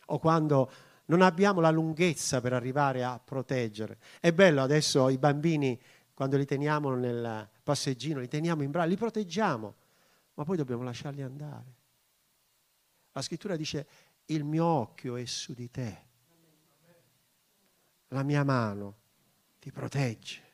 O 0.08 0.20
quando 0.20 0.72
non 1.06 1.22
abbiamo 1.22 1.62
la 1.62 1.72
lunghezza 1.72 2.42
per 2.42 2.54
arrivare 2.54 3.04
a 3.04 3.20
proteggere. 3.20 3.98
È 4.20 4.32
bello 4.32 4.62
adesso 4.62 5.10
i 5.10 5.18
bambini, 5.18 5.80
quando 6.14 6.38
li 6.38 6.46
teniamo 6.46 6.94
nel 6.96 7.50
passeggino, 7.64 8.20
li 8.20 8.28
teniamo 8.28 8.64
in 8.64 8.72
braccio, 8.72 8.90
li 8.90 8.98
proteggiamo, 8.98 9.76
ma 10.36 10.44
poi 10.44 10.58
dobbiamo 10.58 10.84
lasciarli 10.84 11.22
andare. 11.22 11.80
La 13.12 13.22
scrittura 13.22 13.56
dice, 13.56 13.88
il 14.26 14.44
mio 14.44 14.66
occhio 14.66 15.16
è 15.16 15.26
su 15.26 15.54
di 15.54 15.70
te 15.70 16.10
la 18.12 18.24
mia 18.24 18.44
mano 18.44 19.00
ti 19.60 19.72
protegge. 19.72 20.50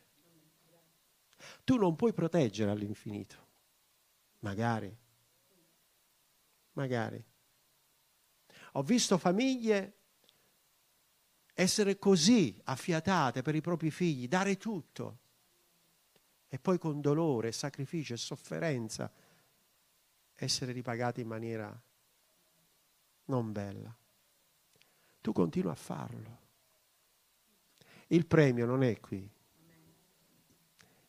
Tu 1.63 1.75
non 1.77 1.95
puoi 1.95 2.13
proteggere 2.13 2.71
all'infinito, 2.71 3.47
magari, 4.39 4.95
magari. 6.73 7.23
Ho 8.73 8.83
visto 8.83 9.17
famiglie 9.17 9.93
essere 11.53 11.97
così 11.97 12.59
affiatate 12.65 13.41
per 13.41 13.55
i 13.55 13.61
propri 13.61 13.91
figli, 13.91 14.27
dare 14.27 14.57
tutto 14.57 15.19
e 16.47 16.59
poi 16.59 16.77
con 16.77 17.01
dolore, 17.01 17.51
sacrificio 17.51 18.13
e 18.13 18.17
sofferenza 18.17 19.11
essere 20.35 20.71
ripagati 20.71 21.21
in 21.21 21.27
maniera 21.27 21.81
non 23.27 23.51
bella. 23.51 23.95
Tu 25.21 25.31
continui 25.31 25.71
a 25.71 25.75
farlo. 25.75 26.45
Il 28.07 28.25
premio 28.25 28.65
non 28.65 28.83
è 28.83 28.99
qui, 28.99 29.29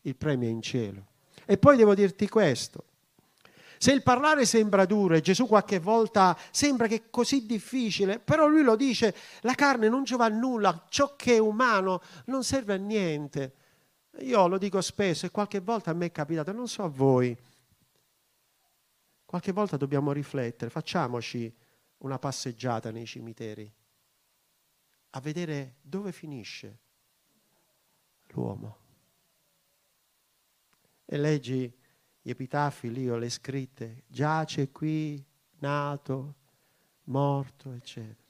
il 0.03 0.17
premio 0.17 0.49
è 0.49 0.51
in 0.51 0.63
cielo. 0.63 1.07
E 1.45 1.59
poi 1.59 1.77
devo 1.77 1.95
dirti 1.95 2.29
questo. 2.29 2.85
Se 3.79 3.93
il 3.93 4.03
parlare 4.03 4.45
sembra 4.45 4.85
duro 4.87 5.15
e 5.15 5.21
Gesù 5.21 5.47
qualche 5.47 5.79
volta 5.79 6.37
sembra 6.51 6.89
che 6.89 6.97
è 6.97 7.03
così 7.11 7.47
difficile, 7.47 8.19
però 8.19 8.49
lui 8.49 8.63
lo 8.63 8.75
dice, 8.75 9.15
la 9.43 9.55
carne 9.55 9.89
non 9.89 10.03
giova 10.03 10.25
a 10.25 10.29
nulla, 10.29 10.87
ciò 10.89 11.15
che 11.15 11.37
è 11.37 11.39
umano 11.39 12.03
non 12.25 12.43
serve 12.43 12.75
a 12.75 12.77
niente. 12.77 13.55
Io 14.21 14.49
lo 14.49 14.59
dico 14.59 14.81
spesso 14.81 15.27
e 15.27 15.31
qualche 15.31 15.61
volta 15.61 15.93
a 15.93 15.95
me 15.95 16.07
è 16.07 16.13
capitato, 16.13 16.51
non 16.51 16.67
so 16.67 16.83
a 16.83 16.89
voi, 16.89 17.37
qualche 19.25 19.53
volta 19.53 19.77
dobbiamo 19.77 20.11
riflettere, 20.11 20.71
facciamoci 20.71 21.55
una 21.99 22.19
passeggiata 22.19 22.90
nei 22.90 23.07
cimiteri, 23.07 23.73
a 25.11 25.21
vedere 25.21 25.76
dove 25.81 26.12
finisce 26.12 26.78
l'uomo. 28.28 28.76
E 31.05 31.17
leggi 31.17 31.73
gli 32.21 32.31
epitafi 32.31 32.93
lì 32.93 33.09
o 33.09 33.17
le 33.17 33.31
scritte, 33.31 34.05
giace 34.07 34.71
qui, 34.71 35.25
nato, 35.61 36.35
morto, 37.05 37.73
eccetera. 37.73 38.26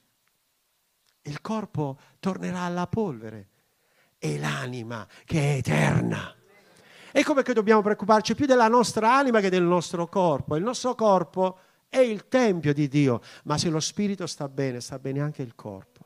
Il 1.23 1.41
corpo 1.41 1.99
tornerà 2.19 2.61
alla 2.61 2.87
polvere 2.87 3.49
e 4.17 4.39
l'anima 4.39 5.07
che 5.25 5.39
è 5.39 5.57
eterna. 5.57 6.33
Ecco 7.11 7.33
perché 7.33 7.53
dobbiamo 7.53 7.81
preoccuparci 7.81 8.35
più 8.35 8.45
della 8.45 8.67
nostra 8.67 9.15
anima 9.15 9.39
che 9.39 9.49
del 9.49 9.63
nostro 9.63 10.07
corpo. 10.07 10.55
Il 10.55 10.63
nostro 10.63 10.95
corpo 10.95 11.59
è 11.89 11.97
il 11.97 12.27
tempio 12.27 12.71
di 12.71 12.87
Dio, 12.87 13.21
ma 13.43 13.57
se 13.57 13.69
lo 13.69 13.79
spirito 13.79 14.27
sta 14.27 14.47
bene, 14.47 14.79
sta 14.79 14.99
bene 14.99 15.21
anche 15.21 15.41
il 15.41 15.55
corpo. 15.55 16.05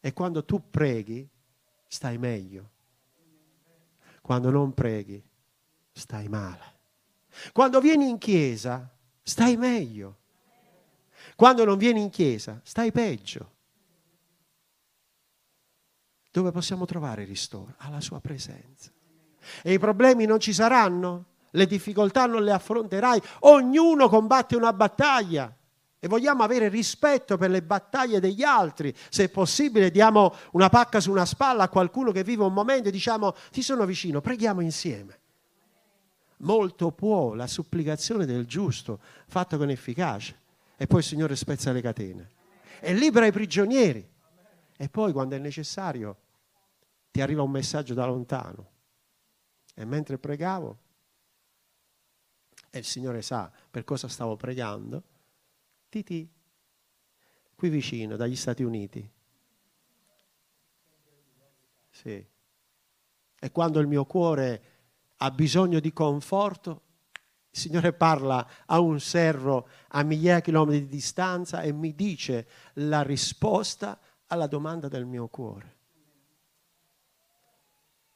E 0.00 0.12
quando 0.12 0.44
tu 0.44 0.68
preghi, 0.70 1.26
stai 1.88 2.18
meglio. 2.18 2.70
Quando 4.20 4.50
non 4.50 4.74
preghi, 4.74 5.22
stai 5.92 6.28
male. 6.28 6.72
Quando 7.52 7.80
vieni 7.80 8.08
in 8.08 8.18
chiesa, 8.18 8.88
stai 9.22 9.56
meglio. 9.56 10.18
Quando 11.34 11.64
non 11.64 11.78
vieni 11.78 12.02
in 12.02 12.10
chiesa, 12.10 12.60
stai 12.62 12.92
peggio. 12.92 13.52
Dove 16.30 16.50
possiamo 16.50 16.84
trovare 16.84 17.24
ristoro? 17.24 17.74
Alla 17.78 18.00
sua 18.00 18.20
presenza. 18.20 18.90
E 19.62 19.72
i 19.72 19.78
problemi 19.78 20.26
non 20.26 20.38
ci 20.38 20.52
saranno? 20.52 21.32
Le 21.54 21.66
difficoltà 21.66 22.26
non 22.26 22.42
le 22.42 22.50
affronterai? 22.50 23.20
Ognuno 23.40 24.08
combatte 24.08 24.56
una 24.56 24.72
battaglia 24.72 25.54
e 26.00 26.08
vogliamo 26.08 26.42
avere 26.42 26.68
rispetto 26.68 27.36
per 27.36 27.50
le 27.50 27.62
battaglie 27.62 28.18
degli 28.18 28.42
altri. 28.42 28.92
Se 29.08 29.24
è 29.24 29.28
possibile 29.28 29.92
diamo 29.92 30.34
una 30.52 30.68
pacca 30.68 30.98
su 30.98 31.12
una 31.12 31.24
spalla 31.24 31.62
a 31.62 31.68
qualcuno 31.68 32.10
che 32.10 32.24
vive 32.24 32.42
un 32.42 32.52
momento 32.52 32.88
e 32.88 32.92
diciamo 32.92 33.34
ti 33.52 33.62
sono 33.62 33.86
vicino, 33.86 34.20
preghiamo 34.20 34.60
insieme. 34.60 35.20
Molto 36.38 36.90
può 36.90 37.34
la 37.34 37.46
supplicazione 37.46 38.26
del 38.26 38.46
giusto 38.46 38.98
fatta 39.28 39.56
con 39.56 39.70
efficacia 39.70 40.34
e 40.76 40.86
poi 40.88 40.98
il 40.98 41.04
Signore 41.04 41.36
spezza 41.36 41.70
le 41.70 41.80
catene 41.80 42.30
e 42.80 42.94
libera 42.94 43.26
i 43.26 43.32
prigionieri. 43.32 44.06
E 44.76 44.88
poi 44.88 45.12
quando 45.12 45.36
è 45.36 45.38
necessario 45.38 46.16
ti 47.12 47.20
arriva 47.20 47.42
un 47.42 47.50
messaggio 47.52 47.94
da 47.94 48.06
lontano. 48.06 48.70
E 49.72 49.84
mentre 49.84 50.18
pregavo, 50.18 50.78
e 52.74 52.78
il 52.78 52.84
Signore 52.84 53.22
sa 53.22 53.48
per 53.70 53.84
cosa 53.84 54.08
stavo 54.08 54.34
pregando, 54.34 55.04
Titi, 55.88 56.28
qui 57.54 57.68
vicino, 57.68 58.16
dagli 58.16 58.34
Stati 58.34 58.64
Uniti. 58.64 59.08
Sì. 61.88 62.26
E 63.38 63.52
quando 63.52 63.78
il 63.78 63.86
mio 63.86 64.04
cuore 64.06 64.62
ha 65.18 65.30
bisogno 65.30 65.78
di 65.78 65.92
conforto, 65.92 66.82
il 67.50 67.60
Signore 67.60 67.92
parla 67.92 68.44
a 68.66 68.80
un 68.80 68.98
servo 68.98 69.68
a 69.90 70.02
migliaia 70.02 70.38
di 70.38 70.42
chilometri 70.42 70.80
di 70.80 70.88
distanza 70.88 71.62
e 71.62 71.70
mi 71.70 71.94
dice 71.94 72.48
la 72.74 73.02
risposta 73.02 74.00
alla 74.26 74.48
domanda 74.48 74.88
del 74.88 75.04
mio 75.04 75.28
cuore. 75.28 75.76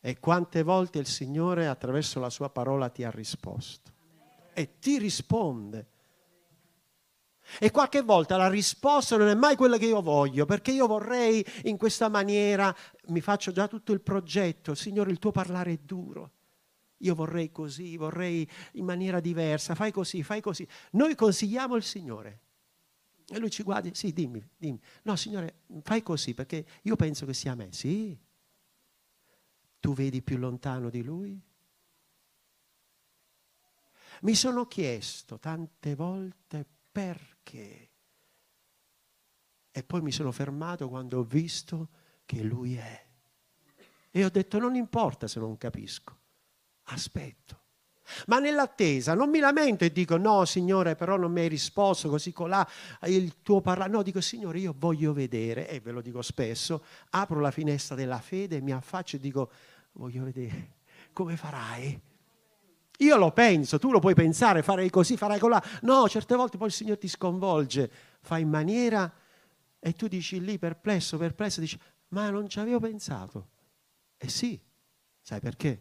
E 0.00 0.18
quante 0.18 0.64
volte 0.64 0.98
il 0.98 1.06
Signore 1.06 1.68
attraverso 1.68 2.18
la 2.18 2.30
sua 2.30 2.50
parola 2.50 2.88
ti 2.88 3.04
ha 3.04 3.10
risposto 3.12 3.94
e 4.58 4.78
ti 4.78 4.98
risponde 4.98 5.86
e 7.58 7.70
qualche 7.70 8.02
volta 8.02 8.36
la 8.36 8.48
risposta 8.48 9.16
non 9.16 9.28
è 9.28 9.34
mai 9.34 9.56
quella 9.56 9.78
che 9.78 9.86
io 9.86 10.02
voglio, 10.02 10.44
perché 10.44 10.70
io 10.70 10.86
vorrei 10.86 11.44
in 11.64 11.78
questa 11.78 12.08
maniera, 12.08 12.74
mi 13.06 13.20
faccio 13.20 13.52
già 13.52 13.66
tutto 13.66 13.92
il 13.92 14.02
progetto, 14.02 14.74
Signore 14.74 15.10
il 15.10 15.18
tuo 15.18 15.30
parlare 15.30 15.72
è 15.72 15.78
duro. 15.78 16.32
Io 16.98 17.14
vorrei 17.14 17.50
così, 17.50 17.96
vorrei 17.96 18.48
in 18.72 18.84
maniera 18.84 19.20
diversa, 19.20 19.74
fai 19.74 19.92
così, 19.92 20.22
fai 20.22 20.40
così. 20.40 20.66
Noi 20.92 21.14
consigliamo 21.14 21.76
il 21.76 21.84
Signore. 21.84 22.40
E 23.30 23.38
lui 23.38 23.50
ci 23.50 23.62
guarda, 23.62 23.88
sì, 23.92 24.12
dimmi, 24.12 24.46
dimmi. 24.56 24.80
No, 25.02 25.14
Signore, 25.16 25.60
fai 25.82 26.02
così 26.02 26.34
perché 26.34 26.66
io 26.82 26.96
penso 26.96 27.24
che 27.24 27.34
sia 27.34 27.52
a 27.52 27.54
me. 27.54 27.68
Sì. 27.70 28.18
Tu 29.80 29.92
vedi 29.94 30.22
più 30.22 30.38
lontano 30.38 30.90
di 30.90 31.02
lui? 31.02 31.40
Mi 34.22 34.34
sono 34.34 34.66
chiesto 34.66 35.38
tante 35.38 35.94
volte 35.94 36.66
perché. 36.90 37.90
E 39.70 39.82
poi 39.84 40.00
mi 40.00 40.10
sono 40.10 40.32
fermato 40.32 40.88
quando 40.88 41.18
ho 41.18 41.22
visto 41.22 41.88
che 42.24 42.42
lui 42.42 42.76
è. 42.76 43.06
E 44.10 44.24
ho 44.24 44.30
detto 44.30 44.58
non 44.58 44.74
importa 44.74 45.28
se 45.28 45.38
non 45.38 45.56
capisco, 45.56 46.16
aspetto. 46.84 47.60
Ma 48.26 48.38
nell'attesa 48.38 49.14
non 49.14 49.28
mi 49.28 49.38
lamento 49.38 49.84
e 49.84 49.92
dico 49.92 50.16
no 50.16 50.46
Signore 50.46 50.96
però 50.96 51.16
non 51.16 51.30
mi 51.30 51.40
hai 51.40 51.48
risposto 51.48 52.08
così 52.08 52.32
colà 52.32 52.66
il 53.02 53.42
tuo 53.42 53.60
parlare. 53.60 53.90
No, 53.90 54.02
dico 54.02 54.20
Signore 54.20 54.58
io 54.58 54.74
voglio 54.76 55.12
vedere 55.12 55.68
e 55.68 55.80
ve 55.80 55.92
lo 55.92 56.00
dico 56.00 56.22
spesso, 56.22 56.84
apro 57.10 57.38
la 57.38 57.50
finestra 57.50 57.94
della 57.94 58.18
fede, 58.18 58.60
mi 58.60 58.72
affaccio 58.72 59.16
e 59.16 59.20
dico 59.20 59.50
voglio 59.92 60.24
vedere 60.24 60.76
come 61.12 61.36
farai 61.36 62.00
io 62.98 63.16
lo 63.16 63.30
penso, 63.30 63.78
tu 63.78 63.90
lo 63.90 64.00
puoi 64.00 64.14
pensare, 64.14 64.62
farei 64.62 64.90
così, 64.90 65.16
farai 65.16 65.38
colà. 65.38 65.62
No, 65.82 66.08
certe 66.08 66.34
volte 66.34 66.56
poi 66.56 66.68
il 66.68 66.72
Signore 66.72 66.98
ti 66.98 67.08
sconvolge, 67.08 67.90
fa 68.20 68.38
in 68.38 68.48
maniera 68.48 69.12
e 69.78 69.92
tu 69.92 70.08
dici 70.08 70.42
lì 70.42 70.58
perplesso, 70.58 71.16
perplesso, 71.16 71.60
dici 71.60 71.78
ma 72.08 72.30
non 72.30 72.48
ci 72.48 72.58
avevo 72.58 72.80
pensato. 72.80 73.48
Eh 74.16 74.28
sì, 74.28 74.60
sai 75.20 75.38
perché? 75.40 75.80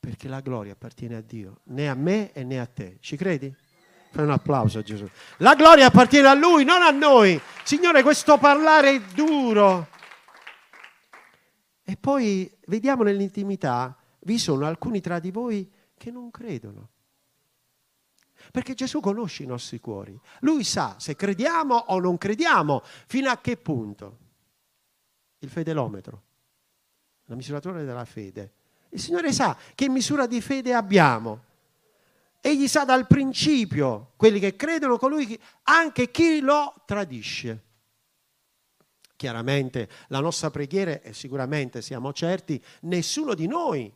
Perché 0.00 0.28
la 0.28 0.40
gloria 0.40 0.72
appartiene 0.72 1.16
a 1.16 1.20
Dio, 1.20 1.60
né 1.64 1.88
a 1.88 1.94
me 1.94 2.32
e 2.32 2.42
né 2.44 2.58
a 2.58 2.66
te. 2.66 2.96
Ci 3.00 3.16
credi? 3.16 3.54
Fai 4.10 4.24
un 4.24 4.30
applauso 4.30 4.78
a 4.78 4.82
Gesù. 4.82 5.06
La 5.38 5.54
gloria 5.54 5.86
appartiene 5.86 6.28
a 6.28 6.34
Lui, 6.34 6.64
non 6.64 6.80
a 6.80 6.90
noi. 6.90 7.38
Signore, 7.64 8.02
questo 8.02 8.38
parlare 8.38 8.94
è 8.94 9.00
duro. 9.14 9.88
E 11.82 11.96
poi 11.96 12.50
vediamo 12.66 13.02
nell'intimità 13.02 13.94
vi 14.26 14.38
sono 14.38 14.66
alcuni 14.66 15.00
tra 15.00 15.18
di 15.20 15.30
voi 15.30 15.70
che 15.96 16.10
non 16.10 16.30
credono. 16.30 16.90
Perché 18.50 18.74
Gesù 18.74 19.00
conosce 19.00 19.42
i 19.42 19.46
nostri 19.46 19.80
cuori. 19.80 20.18
Lui 20.40 20.62
sa 20.62 20.96
se 20.98 21.16
crediamo 21.16 21.74
o 21.74 21.98
non 21.98 22.18
crediamo, 22.18 22.82
fino 23.06 23.30
a 23.30 23.38
che 23.38 23.56
punto. 23.56 24.18
Il 25.38 25.48
fedelometro, 25.48 26.22
la 27.24 27.34
misurazione 27.34 27.84
della 27.84 28.04
fede. 28.04 28.52
Il 28.90 29.00
Signore 29.00 29.32
sa 29.32 29.56
che 29.74 29.88
misura 29.88 30.26
di 30.26 30.40
fede 30.40 30.74
abbiamo. 30.74 31.44
Egli 32.40 32.68
sa 32.68 32.84
dal 32.84 33.06
principio, 33.06 34.12
quelli 34.16 34.38
che 34.38 34.54
credono, 34.54 34.98
colui 34.98 35.38
anche 35.64 36.10
chi 36.10 36.40
lo 36.40 36.82
tradisce. 36.86 37.64
Chiaramente 39.16 39.88
la 40.08 40.20
nostra 40.20 40.50
preghiera, 40.50 41.00
e 41.00 41.12
sicuramente 41.12 41.82
siamo 41.82 42.12
certi, 42.12 42.62
nessuno 42.82 43.34
di 43.34 43.46
noi 43.46 43.92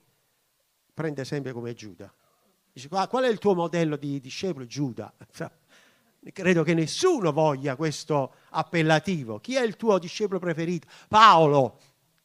prende 1.00 1.22
esempio 1.22 1.54
come 1.54 1.72
Giuda. 1.72 2.12
Dice, 2.72 2.88
qual 2.88 3.24
è 3.24 3.28
il 3.28 3.38
tuo 3.38 3.54
modello 3.54 3.96
di 3.96 4.20
discepolo? 4.20 4.66
Giuda. 4.66 5.12
Credo 6.32 6.62
che 6.62 6.74
nessuno 6.74 7.32
voglia 7.32 7.74
questo 7.74 8.34
appellativo. 8.50 9.40
Chi 9.40 9.54
è 9.56 9.62
il 9.62 9.76
tuo 9.76 9.98
discepolo 9.98 10.38
preferito? 10.38 10.86
Paolo, 11.08 11.80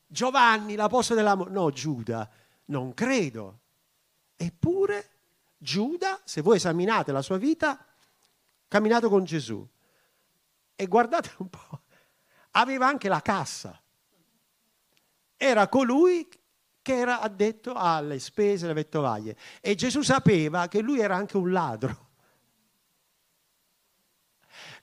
Giovanni, 0.05 0.75
l'apostolo 0.75 1.21
dell'amore. 1.21 1.51
No, 1.51 1.71
Giuda, 1.71 2.29
non 2.65 2.93
credo. 2.93 3.59
Eppure 4.35 5.09
Giuda, 5.57 6.19
se 6.25 6.41
voi 6.41 6.57
esaminate 6.57 7.13
la 7.13 7.21
sua 7.21 7.37
vita, 7.37 7.69
ha 7.69 7.85
camminato 8.67 9.07
con 9.07 9.23
Gesù. 9.23 9.65
E 10.75 10.85
guardate 10.87 11.31
un 11.37 11.49
po', 11.49 11.83
aveva 12.51 12.87
anche 12.87 13.07
la 13.07 13.21
cassa. 13.21 13.81
Era 15.37 15.69
colui 15.69 16.27
che 16.85 16.95
era 16.95 17.19
addetto 17.19 17.73
alle 17.73 18.19
spese, 18.19 18.65
alle 18.65 18.75
vettovaglie. 18.75 19.35
E 19.59 19.73
Gesù 19.73 20.03
sapeva 20.03 20.67
che 20.67 20.81
lui 20.81 20.99
era 20.99 21.15
anche 21.15 21.35
un 21.35 21.51
ladro. 21.51 22.09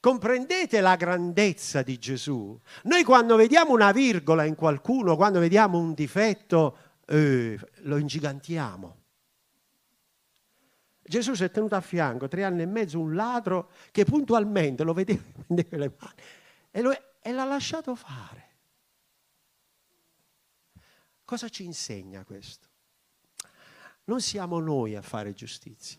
Comprendete 0.01 0.81
la 0.81 0.97
grandezza 0.97 1.83
di 1.83 2.01
Gesù? 2.01 2.59
Noi 2.85 3.05
quando 3.05 3.37
vediamo 3.37 3.73
una 3.73 3.93
virgola 3.93 4.43
in 4.43 4.57
qualcuno, 4.57 5.15
quando 5.15 5.38
vediamo 5.38 5.79
un 5.79 5.95
difetto, 5.95 6.77
eh, 7.07 7.57
lo 7.83 7.97
ingigantiamo. 7.99 8.97
Gesù 11.05 11.35
si 11.35 11.45
è 11.45 11.53
tenuto 11.53 11.77
a 11.77 11.81
fianco 11.81 12.27
tre 12.27 12.43
anni 12.43 12.62
e 12.62 12.67
mezzo 12.67 12.99
un 12.99 13.15
ladro 13.15 13.71
che 13.93 14.05
puntualmente 14.05 14.83
lo 14.83 14.93
vedeva, 14.93 15.23
e, 16.73 16.81
lo, 16.81 16.93
e 17.23 17.31
l'ha 17.31 17.45
lasciato 17.45 17.95
fare. 17.95 18.52
Cosa 21.33 21.49
ci 21.49 21.64
insegna 21.64 22.25
questo? 22.25 22.68
Non 24.05 24.21
siamo 24.21 24.61
noi 24.61 24.95
a 24.97 25.01
fare 25.01 25.33
giustizia. 25.33 25.99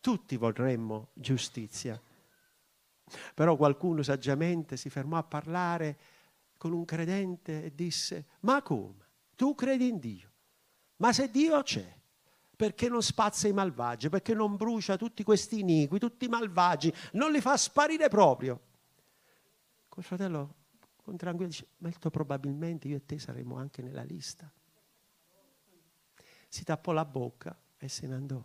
Tutti 0.00 0.36
vorremmo 0.38 1.08
giustizia. 1.12 2.00
Però 3.34 3.54
qualcuno 3.56 4.02
saggiamente 4.02 4.78
si 4.78 4.88
fermò 4.88 5.18
a 5.18 5.22
parlare 5.22 5.98
con 6.56 6.72
un 6.72 6.86
credente 6.86 7.64
e 7.64 7.74
disse, 7.74 8.24
ma 8.40 8.62
come? 8.62 9.04
Tu 9.36 9.54
credi 9.54 9.88
in 9.88 9.98
Dio? 9.98 10.30
Ma 10.96 11.12
se 11.12 11.30
Dio 11.30 11.62
c'è, 11.62 11.94
perché 12.56 12.88
non 12.88 13.02
spazza 13.02 13.48
i 13.48 13.52
malvagi? 13.52 14.08
Perché 14.08 14.32
non 14.32 14.56
brucia 14.56 14.96
tutti 14.96 15.22
questi 15.22 15.60
iniqui, 15.60 15.98
tutti 15.98 16.24
i 16.24 16.28
malvagi? 16.28 16.90
Non 17.12 17.30
li 17.30 17.42
fa 17.42 17.58
sparire 17.58 18.08
proprio? 18.08 18.58
Col 19.90 20.04
fratello 20.04 20.60
con 21.02 21.16
tranquillità 21.16 21.62
dice, 21.62 21.74
molto 21.78 22.10
probabilmente 22.10 22.88
io 22.88 22.96
e 22.96 23.04
te 23.04 23.18
saremo 23.18 23.56
anche 23.56 23.82
nella 23.82 24.02
lista. 24.02 24.50
Si 26.48 26.64
tappò 26.64 26.92
la 26.92 27.04
bocca 27.04 27.56
e 27.76 27.88
se 27.88 28.06
ne 28.06 28.14
andò. 28.14 28.42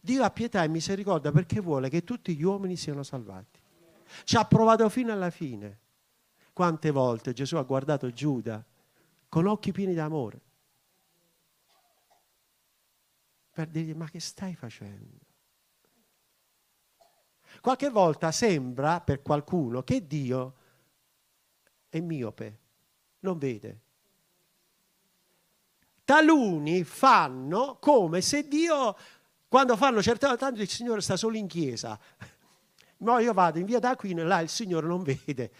Dio 0.00 0.22
ha 0.22 0.30
pietà 0.30 0.62
e 0.62 0.68
misericordia 0.68 1.32
perché 1.32 1.60
vuole 1.60 1.88
che 1.88 2.04
tutti 2.04 2.36
gli 2.36 2.42
uomini 2.42 2.76
siano 2.76 3.02
salvati. 3.02 3.60
Ci 4.24 4.36
ha 4.36 4.44
provato 4.44 4.88
fino 4.88 5.12
alla 5.12 5.30
fine. 5.30 5.80
Quante 6.52 6.90
volte 6.90 7.32
Gesù 7.32 7.56
ha 7.56 7.62
guardato 7.62 8.10
Giuda 8.10 8.64
con 9.28 9.46
occhi 9.46 9.72
pieni 9.72 9.94
d'amore 9.94 10.40
per 13.58 13.66
dirgli 13.66 13.92
ma 13.92 14.08
che 14.08 14.20
stai 14.20 14.54
facendo? 14.54 15.26
Qualche 17.60 17.90
volta 17.90 18.30
sembra 18.30 19.00
per 19.00 19.20
qualcuno 19.20 19.82
che 19.82 20.06
Dio 20.06 20.54
è 21.88 22.00
miope, 22.00 22.58
non 23.20 23.38
vede. 23.38 23.80
Taluni 26.04 26.84
fanno 26.84 27.76
come 27.80 28.22
se 28.22 28.48
Dio 28.48 28.96
Quando 29.48 29.76
fanno 29.76 30.02
certe 30.02 30.36
tanto 30.36 30.60
il 30.60 30.68
Signore 30.68 31.00
sta 31.00 31.16
solo 31.16 31.36
in 31.36 31.46
chiesa. 31.46 31.98
Ma 32.98 33.20
io 33.20 33.32
vado 33.32 33.58
in 33.58 33.64
via 33.64 33.78
d'Aquino 33.78 34.20
e 34.20 34.24
là 34.24 34.40
il 34.40 34.50
Signore 34.50 34.86
non 34.86 35.02
vede. 35.02 35.50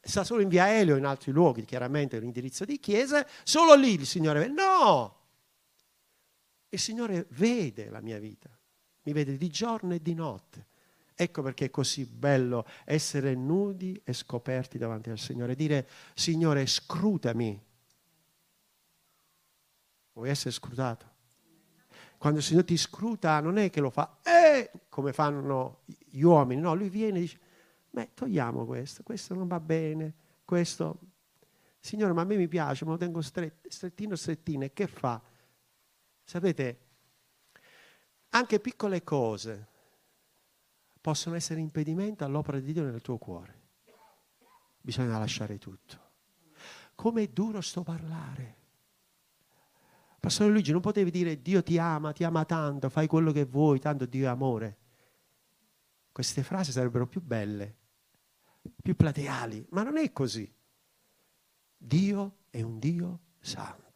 Sta 0.00 0.24
solo 0.24 0.42
in 0.42 0.48
via 0.48 0.74
Elio, 0.74 0.96
in 0.96 1.06
altri 1.06 1.32
luoghi, 1.32 1.64
chiaramente 1.64 2.18
l'indirizzo 2.18 2.66
di 2.66 2.78
chiesa. 2.78 3.26
Solo 3.44 3.74
lì 3.74 3.94
il 3.94 4.06
Signore 4.06 4.40
vede. 4.40 4.52
No! 4.52 5.16
Il 6.68 6.78
Signore 6.78 7.26
vede 7.30 7.88
la 7.88 8.00
mia 8.00 8.18
vita. 8.18 8.50
Mi 9.04 9.12
vede 9.12 9.38
di 9.38 9.48
giorno 9.48 9.94
e 9.94 10.02
di 10.02 10.12
notte. 10.12 10.66
Ecco 11.20 11.42
perché 11.42 11.64
è 11.64 11.70
così 11.70 12.04
bello 12.04 12.64
essere 12.84 13.34
nudi 13.34 14.00
e 14.04 14.12
scoperti 14.12 14.78
davanti 14.78 15.10
al 15.10 15.18
Signore. 15.18 15.56
Dire, 15.56 15.88
Signore, 16.14 16.64
scrutami. 16.64 17.60
Vuoi 20.12 20.28
essere 20.28 20.52
scrutato? 20.52 21.06
Quando 22.18 22.38
il 22.38 22.44
Signore 22.44 22.64
ti 22.64 22.76
scruta 22.76 23.40
non 23.40 23.58
è 23.58 23.68
che 23.68 23.80
lo 23.80 23.90
fa, 23.90 24.18
eh, 24.22 24.70
come 24.88 25.12
fanno 25.12 25.80
gli 25.86 26.22
uomini, 26.22 26.60
no, 26.60 26.74
lui 26.74 26.88
viene 26.88 27.18
e 27.18 27.22
dice, 27.22 27.40
beh, 27.90 28.10
togliamo 28.14 28.64
questo, 28.64 29.02
questo 29.02 29.34
non 29.34 29.48
va 29.48 29.58
bene, 29.58 30.14
questo, 30.44 31.00
Signore, 31.80 32.12
ma 32.12 32.22
a 32.22 32.26
me 32.26 32.36
mi 32.36 32.46
piace, 32.46 32.84
me 32.84 32.92
lo 32.92 32.96
tengo 32.96 33.20
strettino, 33.22 34.14
strettino, 34.14 34.62
e 34.62 34.72
che 34.72 34.86
fa? 34.86 35.20
Sapete, 36.22 36.78
anche 38.28 38.60
piccole 38.60 39.02
cose 39.02 39.66
possono 41.08 41.36
essere 41.36 41.60
impedimento 41.60 42.22
all'opera 42.22 42.60
di 42.60 42.70
Dio 42.70 42.84
nel 42.84 43.00
tuo 43.00 43.16
cuore. 43.16 43.60
Bisogna 44.78 45.16
lasciare 45.16 45.56
tutto. 45.56 45.96
Come 46.94 47.22
è 47.22 47.28
duro 47.28 47.62
sto 47.62 47.82
parlare. 47.82 48.56
Pastore 50.20 50.50
Luigi, 50.50 50.70
non 50.70 50.82
potevi 50.82 51.10
dire 51.10 51.40
Dio 51.40 51.62
ti 51.62 51.78
ama, 51.78 52.12
ti 52.12 52.24
ama 52.24 52.44
tanto, 52.44 52.90
fai 52.90 53.06
quello 53.06 53.32
che 53.32 53.46
vuoi, 53.46 53.78
tanto 53.78 54.04
Dio 54.04 54.26
è 54.26 54.28
amore. 54.28 54.76
Queste 56.12 56.42
frasi 56.42 56.72
sarebbero 56.72 57.06
più 57.06 57.22
belle, 57.22 57.74
più 58.82 58.94
plateali, 58.94 59.64
ma 59.70 59.82
non 59.84 59.96
è 59.96 60.12
così. 60.12 60.52
Dio 61.74 62.36
è 62.50 62.60
un 62.60 62.78
Dio 62.78 63.20
santo. 63.40 63.86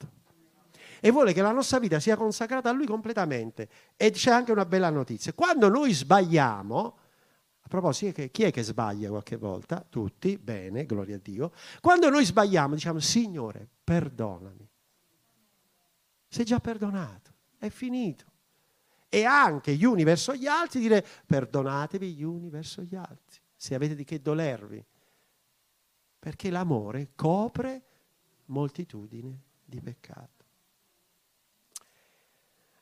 E 0.98 1.10
vuole 1.10 1.34
che 1.34 1.42
la 1.42 1.52
nostra 1.52 1.78
vita 1.78 2.00
sia 2.00 2.16
consacrata 2.16 2.70
a 2.70 2.72
Lui 2.72 2.86
completamente. 2.86 3.68
E 3.96 4.12
c'è 4.12 4.30
anche 4.30 4.52
una 4.52 4.64
bella 4.64 4.88
notizia. 4.88 5.34
Quando 5.34 5.68
noi 5.68 5.92
sbagliamo, 5.92 7.00
a 7.62 7.68
proposito, 7.68 8.22
chi 8.30 8.42
è 8.42 8.50
che 8.50 8.62
sbaglia 8.62 9.08
qualche 9.08 9.36
volta? 9.36 9.84
Tutti, 9.88 10.36
bene, 10.36 10.84
gloria 10.84 11.16
a 11.16 11.20
Dio. 11.22 11.52
Quando 11.80 12.10
noi 12.10 12.24
sbagliamo, 12.24 12.74
diciamo, 12.74 12.98
Signore, 12.98 13.68
perdonami 13.82 14.70
sei 16.32 16.46
già 16.46 16.60
perdonato, 16.60 17.34
è 17.58 17.68
finito. 17.68 18.24
E 19.10 19.24
anche 19.24 19.74
gli 19.74 19.84
uni 19.84 20.02
verso 20.02 20.34
gli 20.34 20.46
altri 20.46 20.80
dire 20.80 21.06
perdonatevi 21.26 22.14
gli 22.14 22.22
uni 22.22 22.48
verso 22.48 22.80
gli 22.80 22.94
altri, 22.94 23.38
se 23.54 23.74
avete 23.74 23.94
di 23.94 24.04
che 24.04 24.22
dolervi. 24.22 24.82
Perché 26.18 26.48
l'amore 26.48 27.10
copre 27.14 27.82
moltitudine 28.46 29.42
di 29.62 29.78
peccato. 29.82 30.44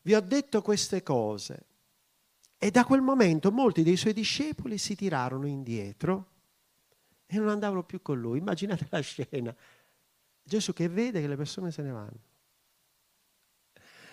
Vi 0.02 0.14
ho 0.14 0.20
detto 0.20 0.62
queste 0.62 1.02
cose 1.02 1.66
e 2.62 2.70
da 2.70 2.84
quel 2.84 3.00
momento 3.00 3.50
molti 3.50 3.82
dei 3.82 3.96
suoi 3.96 4.12
discepoli 4.12 4.76
si 4.76 4.94
tirarono 4.94 5.46
indietro 5.46 6.26
e 7.24 7.38
non 7.38 7.48
andavano 7.48 7.84
più 7.84 8.02
con 8.02 8.20
lui. 8.20 8.36
Immaginate 8.36 8.86
la 8.90 9.00
scena. 9.00 9.56
Gesù 10.42 10.74
che 10.74 10.86
vede 10.88 11.22
che 11.22 11.26
le 11.26 11.36
persone 11.36 11.70
se 11.70 11.80
ne 11.80 11.90
vanno. 11.90 12.20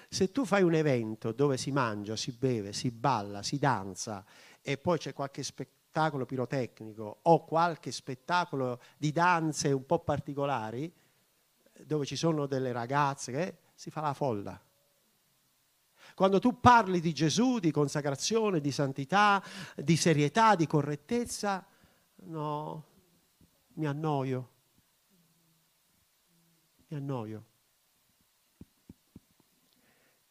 Se 0.08 0.32
tu 0.32 0.46
fai 0.46 0.64
un 0.64 0.76
evento 0.76 1.34
dove 1.34 1.58
si 1.58 1.72
mangia, 1.72 2.16
si 2.16 2.32
beve, 2.32 2.72
si 2.72 2.90
balla, 2.90 3.44
si 3.44 3.60
danza 3.60 4.24
e 4.62 4.78
poi 4.78 4.98
c'è 4.98 5.12
qualche 5.12 5.44
spettacolo 5.44 6.26
pirotecnico 6.26 7.20
o 7.24 7.44
qualche 7.44 7.92
spettacolo 7.92 8.80
di 8.98 9.12
danze 9.12 9.74
un 9.74 9.86
po' 9.86 10.00
particolari, 10.00 10.90
dove 11.84 12.06
ci 12.06 12.16
sono 12.16 12.46
delle 12.46 12.72
ragazze, 12.72 13.34
che 13.34 13.58
si 13.76 13.90
fa 13.90 14.00
la 14.00 14.14
folla. 14.14 14.66
Quando 16.17 16.39
tu 16.39 16.60
parli 16.60 16.99
di 16.99 17.13
Gesù, 17.13 17.60
di 17.60 17.69
consacrazione, 17.69 18.60
di 18.60 18.71
santità, 18.71 19.43
di 19.75 19.95
serietà, 19.95 20.56
di 20.56 20.65
correttezza, 20.65 21.63
no, 22.23 22.86
mi 23.73 23.86
annoio. 23.86 24.49
Mi 26.88 26.97
annoio 26.97 27.45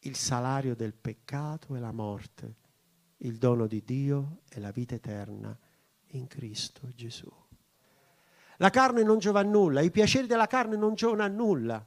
il 0.07 0.15
salario 0.15 0.75
del 0.75 0.93
peccato 0.93 1.75
è 1.75 1.79
la 1.79 1.91
morte, 1.91 2.55
il 3.17 3.37
dono 3.37 3.67
di 3.67 3.83
Dio 3.83 4.39
è 4.49 4.59
la 4.59 4.71
vita 4.71 4.95
eterna 4.95 5.55
in 6.11 6.27
Cristo 6.27 6.89
Gesù. 6.95 7.31
La 8.57 8.69
carne 8.69 9.03
non 9.03 9.19
giova 9.19 9.41
a 9.41 9.43
nulla, 9.43 9.81
i 9.81 9.91
piaceri 9.91 10.25
della 10.25 10.47
carne 10.47 10.77
non 10.77 10.95
giovano 10.95 11.23
a 11.23 11.27
nulla. 11.27 11.85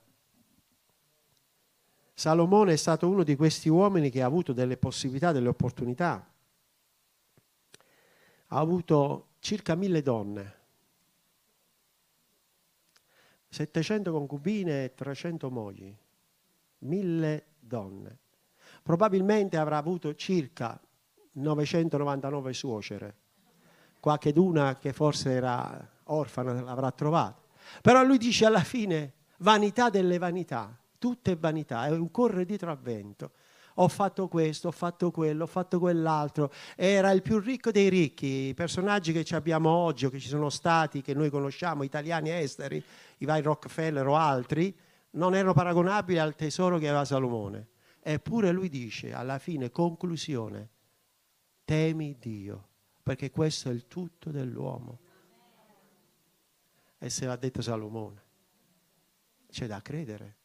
Salomone 2.20 2.74
è 2.74 2.76
stato 2.76 3.08
uno 3.08 3.22
di 3.22 3.34
questi 3.34 3.70
uomini 3.70 4.10
che 4.10 4.20
ha 4.20 4.26
avuto 4.26 4.52
delle 4.52 4.76
possibilità, 4.76 5.32
delle 5.32 5.48
opportunità. 5.48 6.30
Ha 8.48 8.58
avuto 8.58 9.28
circa 9.38 9.74
mille 9.74 10.02
donne, 10.02 10.58
700 13.48 14.12
concubine 14.12 14.84
e 14.84 14.94
300 14.94 15.48
mogli, 15.48 15.96
mille 16.80 17.46
donne. 17.58 18.18
Probabilmente 18.82 19.56
avrà 19.56 19.78
avuto 19.78 20.14
circa 20.14 20.78
999 21.32 22.52
suocere, 22.52 23.16
qualche 23.98 24.34
d'una 24.34 24.76
che 24.76 24.92
forse 24.92 25.30
era 25.30 25.90
orfana 26.04 26.60
l'avrà 26.60 26.90
trovata. 26.90 27.40
Però 27.80 28.02
lui 28.04 28.18
dice 28.18 28.44
alla 28.44 28.62
fine 28.62 29.14
vanità 29.38 29.88
delle 29.88 30.18
vanità, 30.18 30.76
tutto 31.00 31.32
è 31.32 31.36
vanità, 31.36 31.86
è 31.86 31.90
un 31.90 32.12
correre 32.12 32.44
dietro 32.44 32.70
al 32.70 32.78
vento. 32.78 33.32
Ho 33.74 33.88
fatto 33.88 34.28
questo, 34.28 34.68
ho 34.68 34.72
fatto 34.72 35.10
quello, 35.10 35.44
ho 35.44 35.46
fatto 35.46 35.78
quell'altro. 35.78 36.52
Era 36.76 37.10
il 37.12 37.22
più 37.22 37.38
ricco 37.38 37.70
dei 37.70 37.88
ricchi, 37.88 38.48
i 38.48 38.54
personaggi 38.54 39.12
che 39.12 39.34
abbiamo 39.34 39.70
oggi 39.70 40.04
o 40.04 40.10
che 40.10 40.18
ci 40.18 40.28
sono 40.28 40.50
stati, 40.50 41.00
che 41.00 41.14
noi 41.14 41.30
conosciamo, 41.30 41.82
italiani 41.82 42.30
e 42.30 42.40
esteri, 42.40 42.84
i 43.18 43.24
vari 43.24 43.42
Rockefeller 43.42 44.06
o 44.06 44.16
altri, 44.16 44.76
non 45.12 45.34
erano 45.34 45.54
paragonabili 45.54 46.18
al 46.18 46.36
tesoro 46.36 46.78
che 46.78 46.88
aveva 46.88 47.04
Salomone. 47.04 47.68
Eppure 48.02 48.52
lui 48.52 48.68
dice, 48.68 49.14
alla 49.14 49.38
fine, 49.38 49.70
conclusione, 49.70 50.68
temi 51.64 52.16
Dio, 52.18 52.68
perché 53.02 53.30
questo 53.30 53.70
è 53.70 53.72
il 53.72 53.86
tutto 53.86 54.30
dell'uomo. 54.30 54.98
E 56.98 57.08
se 57.08 57.24
l'ha 57.24 57.36
detto 57.36 57.62
Salomone. 57.62 58.22
C'è 59.50 59.66
da 59.66 59.80
credere. 59.80 60.39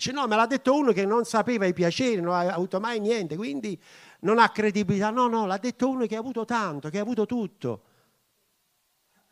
Dice 0.00 0.12
no, 0.12 0.26
me 0.26 0.34
l'ha 0.34 0.46
detto 0.46 0.74
uno 0.74 0.92
che 0.92 1.04
non 1.04 1.26
sapeva 1.26 1.66
i 1.66 1.74
piaceri, 1.74 2.22
non 2.22 2.32
ha 2.32 2.54
avuto 2.54 2.80
mai 2.80 3.00
niente, 3.00 3.36
quindi 3.36 3.78
non 4.20 4.38
ha 4.38 4.48
credibilità. 4.48 5.10
No, 5.10 5.26
no, 5.28 5.44
l'ha 5.44 5.58
detto 5.58 5.90
uno 5.90 6.06
che 6.06 6.16
ha 6.16 6.20
avuto 6.20 6.46
tanto, 6.46 6.88
che 6.88 6.96
ha 6.96 7.02
avuto 7.02 7.26
tutto. 7.26 7.82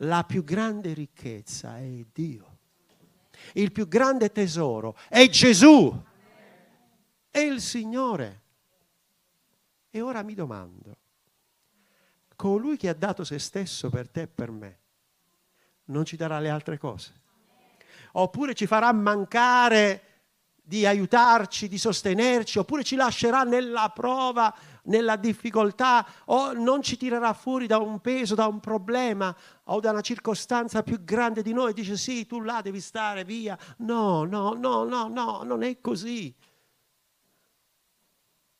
La 0.02 0.24
più 0.24 0.44
grande 0.44 0.92
ricchezza 0.92 1.78
è 1.78 2.04
Dio 2.12 2.56
il 3.54 3.72
più 3.72 3.88
grande 3.88 4.30
tesoro 4.30 4.96
è 5.08 5.26
Gesù, 5.28 6.02
è 7.30 7.38
il 7.38 7.60
Signore. 7.60 8.42
E 9.90 10.00
ora 10.00 10.22
mi 10.22 10.34
domando, 10.34 10.96
colui 12.36 12.76
che 12.76 12.88
ha 12.88 12.94
dato 12.94 13.24
se 13.24 13.38
stesso 13.38 13.88
per 13.88 14.08
te 14.10 14.22
e 14.22 14.26
per 14.26 14.50
me, 14.50 14.78
non 15.84 16.04
ci 16.04 16.16
darà 16.16 16.38
le 16.40 16.50
altre 16.50 16.78
cose? 16.78 17.14
Oppure 18.12 18.54
ci 18.54 18.66
farà 18.66 18.92
mancare 18.92 20.02
di 20.68 20.84
aiutarci, 20.84 21.66
di 21.66 21.78
sostenerci, 21.78 22.58
oppure 22.58 22.84
ci 22.84 22.94
lascerà 22.94 23.42
nella 23.42 23.88
prova, 23.88 24.54
nella 24.82 25.16
difficoltà, 25.16 26.06
o 26.26 26.52
non 26.52 26.82
ci 26.82 26.98
tirerà 26.98 27.32
fuori 27.32 27.66
da 27.66 27.78
un 27.78 28.00
peso, 28.00 28.34
da 28.34 28.46
un 28.46 28.60
problema 28.60 29.34
o 29.64 29.80
da 29.80 29.92
una 29.92 30.02
circostanza 30.02 30.82
più 30.82 31.02
grande 31.02 31.40
di 31.40 31.54
noi. 31.54 31.72
Dice 31.72 31.96
sì, 31.96 32.26
tu 32.26 32.40
là 32.40 32.60
devi 32.60 32.80
stare 32.80 33.24
via. 33.24 33.58
No, 33.78 34.24
no, 34.24 34.52
no, 34.52 34.84
no, 34.84 35.08
no, 35.08 35.42
non 35.42 35.62
è 35.62 35.80
così. 35.80 36.36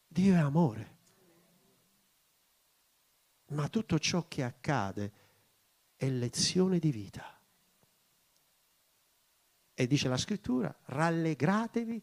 Dio 0.07 0.33
è 0.35 0.38
amore. 0.38 0.97
Ma 3.49 3.68
tutto 3.68 3.99
ciò 3.99 4.25
che 4.29 4.44
accade 4.44 5.12
è 5.94 6.09
lezione 6.09 6.79
di 6.79 6.90
vita. 6.90 7.38
E 9.81 9.87
dice 9.87 10.09
la 10.09 10.17
scrittura, 10.17 10.77
rallegratevi 10.87 12.03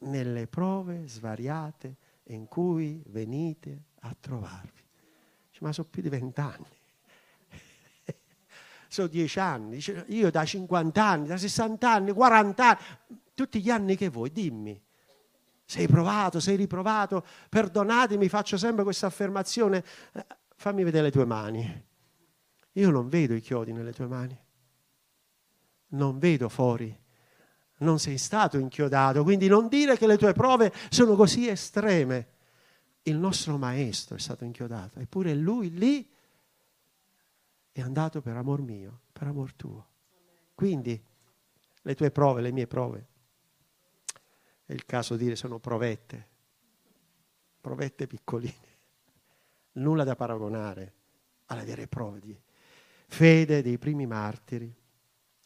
nelle 0.00 0.48
prove 0.48 1.06
svariate 1.06 1.96
in 2.30 2.48
cui 2.48 3.00
venite 3.10 3.84
a 4.00 4.12
trovarvi. 4.18 4.82
Dice, 5.50 5.62
ma 5.62 5.72
sono 5.72 5.86
più 5.88 6.02
di 6.02 6.08
vent'anni, 6.08 6.66
sono 8.88 9.06
dieci 9.06 9.38
anni, 9.38 9.76
dice, 9.76 10.04
io 10.08 10.32
da 10.32 10.44
50 10.44 11.04
anni, 11.04 11.28
da 11.28 11.36
60 11.36 11.92
anni, 11.92 12.12
40 12.12 12.68
anni, 12.68 12.80
tutti 13.34 13.60
gli 13.60 13.70
anni 13.70 13.94
che 13.94 14.08
vuoi, 14.08 14.32
dimmi. 14.32 14.82
Sei 15.64 15.86
provato, 15.86 16.40
sei 16.40 16.56
riprovato, 16.56 17.24
perdonatemi, 17.48 18.28
faccio 18.28 18.56
sempre 18.56 18.82
questa 18.82 19.06
affermazione. 19.06 19.84
Eh, 20.12 20.26
fammi 20.56 20.82
vedere 20.82 21.04
le 21.04 21.12
tue 21.12 21.24
mani. 21.24 21.86
Io 22.72 22.90
non 22.90 23.08
vedo 23.08 23.34
i 23.34 23.40
chiodi 23.40 23.72
nelle 23.72 23.92
tue 23.92 24.08
mani. 24.08 24.46
Non 25.88 26.18
vedo 26.18 26.48
fuori. 26.48 26.96
Non 27.78 27.98
sei 27.98 28.18
stato 28.18 28.58
inchiodato, 28.58 29.22
quindi 29.22 29.46
non 29.46 29.68
dire 29.68 29.96
che 29.96 30.06
le 30.06 30.18
tue 30.18 30.32
prove 30.32 30.72
sono 30.90 31.14
così 31.14 31.48
estreme. 31.48 32.28
Il 33.02 33.16
nostro 33.16 33.56
maestro 33.56 34.16
è 34.16 34.18
stato 34.18 34.44
inchiodato, 34.44 34.98
eppure 34.98 35.34
lui 35.34 35.70
lì 35.70 36.10
è 37.72 37.80
andato 37.80 38.20
per 38.20 38.36
amor 38.36 38.60
mio, 38.60 39.00
per 39.12 39.28
amor 39.28 39.54
tuo. 39.54 39.86
Quindi 40.54 41.00
le 41.82 41.94
tue 41.94 42.10
prove, 42.10 42.40
le 42.42 42.50
mie 42.50 42.66
prove, 42.66 43.06
è 44.66 44.72
il 44.72 44.84
caso 44.84 45.16
di 45.16 45.24
dire 45.24 45.36
sono 45.36 45.58
provette, 45.58 46.28
provette 47.60 48.06
piccoline, 48.06 48.76
nulla 49.72 50.04
da 50.04 50.16
paragonare 50.16 50.94
alle 51.46 51.64
vere 51.64 51.86
prove 51.86 52.20
di 52.20 52.38
fede 53.06 53.62
dei 53.62 53.78
primi 53.78 54.06
martiri. 54.06 54.74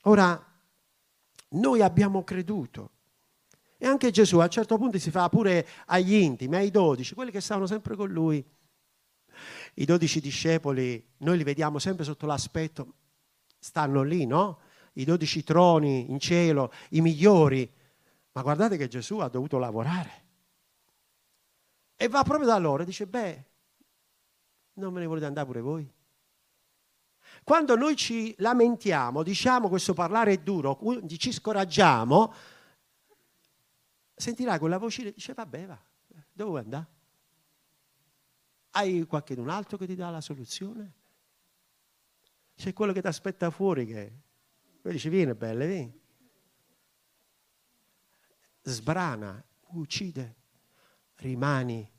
Ora, 0.03 0.53
noi 1.51 1.81
abbiamo 1.81 2.25
creduto. 2.25 2.91
E 3.77 3.87
anche 3.87 4.11
Gesù 4.11 4.39
a 4.39 4.45
un 4.45 4.51
certo 4.51 4.79
punto 4.79 4.99
si 4.99 5.11
fa 5.11 5.29
pure 5.29 5.67
agli 5.87 6.15
intimi, 6.15 6.57
ai 6.57 6.71
dodici, 6.71 7.15
quelli 7.15 7.31
che 7.31 7.41
stavano 7.41 7.67
sempre 7.67 7.97
con 7.97 8.11
lui. 8.11 8.45
I 9.75 9.85
dodici 9.85 10.21
discepoli, 10.21 11.05
noi 11.19 11.37
li 11.37 11.43
vediamo 11.43 11.79
sempre 11.79 12.05
sotto 12.05 12.27
l'aspetto, 12.27 12.95
stanno 13.59 14.03
lì, 14.03 14.25
no? 14.27 14.61
I 14.95 15.05
dodici 15.05 15.43
troni 15.43 16.11
in 16.11 16.21
cielo, 16.21 16.73
i 16.91 17.01
migliori. 17.01 17.69
Ma 18.33 18.43
guardate 18.43 18.77
che 18.77 18.89
Gesù 18.89 19.19
ha 19.19 19.29
dovuto 19.29 19.59
lavorare. 19.59 20.21
E 21.97 22.09
va 22.09 22.23
proprio 22.23 22.47
da 22.47 22.59
loro 22.59 22.83
e 22.83 22.87
dice, 22.87 23.07
beh, 23.07 23.45
non 24.75 24.93
me 24.93 25.01
ne 25.01 25.07
volete 25.07 25.27
andare 25.27 25.47
pure 25.47 25.61
voi? 25.61 25.93
Quando 27.45 27.75
noi 27.75 27.97
ci 27.97 28.35
lamentiamo, 28.39 29.23
diciamo 29.23 29.69
questo 29.69 29.95
parlare 29.95 30.33
è 30.33 30.39
duro, 30.39 30.79
ci 31.07 31.33
scoraggiamo, 31.33 32.33
sentirai 34.15 34.59
quella 34.61 34.79
voce 34.79 35.09
e 35.09 35.13
dice 35.13 35.35
vabbè 35.35 35.67
va, 35.67 35.83
dove 36.33 36.51
vuoi 36.51 36.61
andare? 36.61 36.87
Hai 38.71 39.05
qualcun 39.07 39.49
altro 39.49 39.77
che 39.77 39.87
ti 39.87 39.97
dà 39.97 40.11
la 40.11 40.21
soluzione? 40.21 40.93
C'è 42.55 42.73
quello 42.73 42.93
che 42.93 43.01
ti 43.01 43.09
aspetta 43.09 43.51
fuori 43.51 43.87
che 43.87 44.13
poi 44.81 44.93
dice 44.93 45.11
vieni 45.11 45.35
belle, 45.35 45.67
vieni. 45.67 46.01
Sbrana, 48.63 49.45
uccide, 49.71 50.37
rimani 51.17 51.91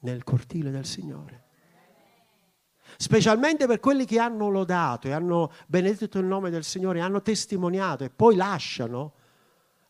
nel 0.00 0.24
cortile 0.24 0.72
del 0.72 0.84
Signore 0.84 1.47
specialmente 2.96 3.66
per 3.66 3.80
quelli 3.80 4.04
che 4.04 4.18
hanno 4.18 4.48
lodato 4.48 5.08
e 5.08 5.12
hanno 5.12 5.52
benedetto 5.66 6.18
il 6.18 6.26
nome 6.26 6.50
del 6.50 6.64
Signore, 6.64 7.00
hanno 7.00 7.22
testimoniato 7.22 8.04
e 8.04 8.10
poi 8.10 8.36
lasciano, 8.36 9.14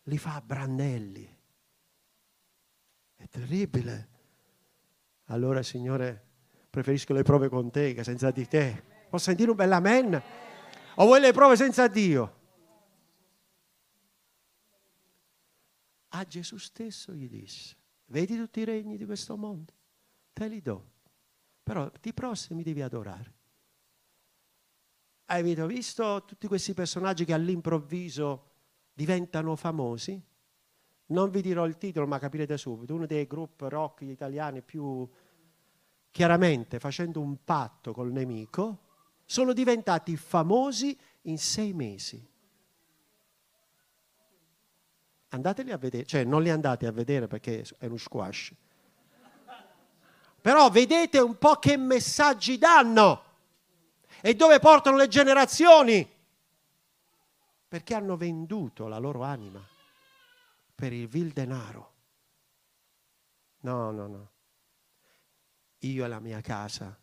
li 0.05 0.19
fa 0.19 0.43
brandelli. 0.45 1.37
È 3.17 3.29
terribile. 3.29 4.09
Allora, 5.27 5.63
Signore, 5.63 6.25
preferisco 6.71 7.13
le 7.13 7.23
prove 7.23 7.49
con 7.49 7.71
te 7.71 7.95
che 7.95 8.05
senza 8.05 8.31
di 8.31 8.47
te. 8.47 8.83
Posso 9.09 9.25
sentire 9.25 9.51
un 9.51 9.57
bel 9.57 9.73
amen? 9.73 10.23
O 10.97 11.05
vuoi 11.05 11.21
le 11.21 11.33
prove 11.33 11.57
senza 11.57 11.87
Dio? 11.89 12.37
A 16.09 16.25
Gesù 16.25 16.57
stesso 16.57 17.13
gli 17.13 17.29
disse, 17.29 17.77
vedi 18.07 18.37
tutti 18.37 18.61
i 18.61 18.65
regni 18.65 18.97
di 18.97 19.05
questo 19.05 19.37
mondo? 19.37 19.73
Te 20.33 20.49
li 20.49 20.61
do 20.61 20.97
però 21.69 21.91
di 22.01 22.15
prossimi 22.15 22.63
devi 22.63 22.81
adorare. 22.81 23.35
Avete 25.27 25.67
visto 25.67 26.25
tutti 26.25 26.47
questi 26.47 26.73
personaggi 26.73 27.27
che 27.27 27.35
all'improvviso 27.35 28.53
diventano 28.95 29.55
famosi? 29.55 30.19
Non 31.09 31.29
vi 31.29 31.43
dirò 31.43 31.67
il 31.67 31.77
titolo, 31.77 32.07
ma 32.07 32.19
capirete 32.19 32.57
subito. 32.57 32.95
Uno 32.95 33.05
dei 33.05 33.27
gruppi 33.27 33.69
rock 33.69 34.01
italiani 34.01 34.63
più 34.63 35.07
chiaramente 36.11 36.79
facendo 36.79 37.21
un 37.21 37.45
patto 37.45 37.93
col 37.93 38.13
nemico, 38.13 38.79
sono 39.27 39.53
diventati 39.53 40.17
famosi 40.17 40.99
in 41.23 41.37
sei 41.37 41.75
mesi. 41.75 42.27
Andateli 45.29 45.71
a 45.71 45.77
vedere, 45.77 46.07
cioè 46.07 46.25
non 46.25 46.43
li 46.43 46.49
andate 46.49 46.87
a 46.87 46.93
vedere 46.93 47.27
perché 47.27 47.63
è 47.77 47.85
uno 47.85 47.99
squash 47.99 48.55
però 50.41 50.71
vedete 50.71 51.19
un 51.19 51.37
po' 51.37 51.57
che 51.57 51.77
messaggi 51.77 52.59
danno 52.59 53.25
e 54.21 54.35
dove 54.35 54.59
portano 54.59 54.97
le 54.97 55.09
generazioni. 55.09 56.17
Perché 57.69 57.95
hanno 57.95 58.17
venduto 58.17 58.87
la 58.87 58.99
loro 58.99 59.23
anima 59.23 59.63
per 60.75 60.93
il 60.93 61.07
vil 61.07 61.33
denaro. 61.33 61.93
No, 63.61 63.91
no, 63.91 64.07
no. 64.07 64.31
Io 65.81 66.05
e 66.05 66.09
la 66.09 66.21
mia 66.21 66.41
casa 66.41 66.97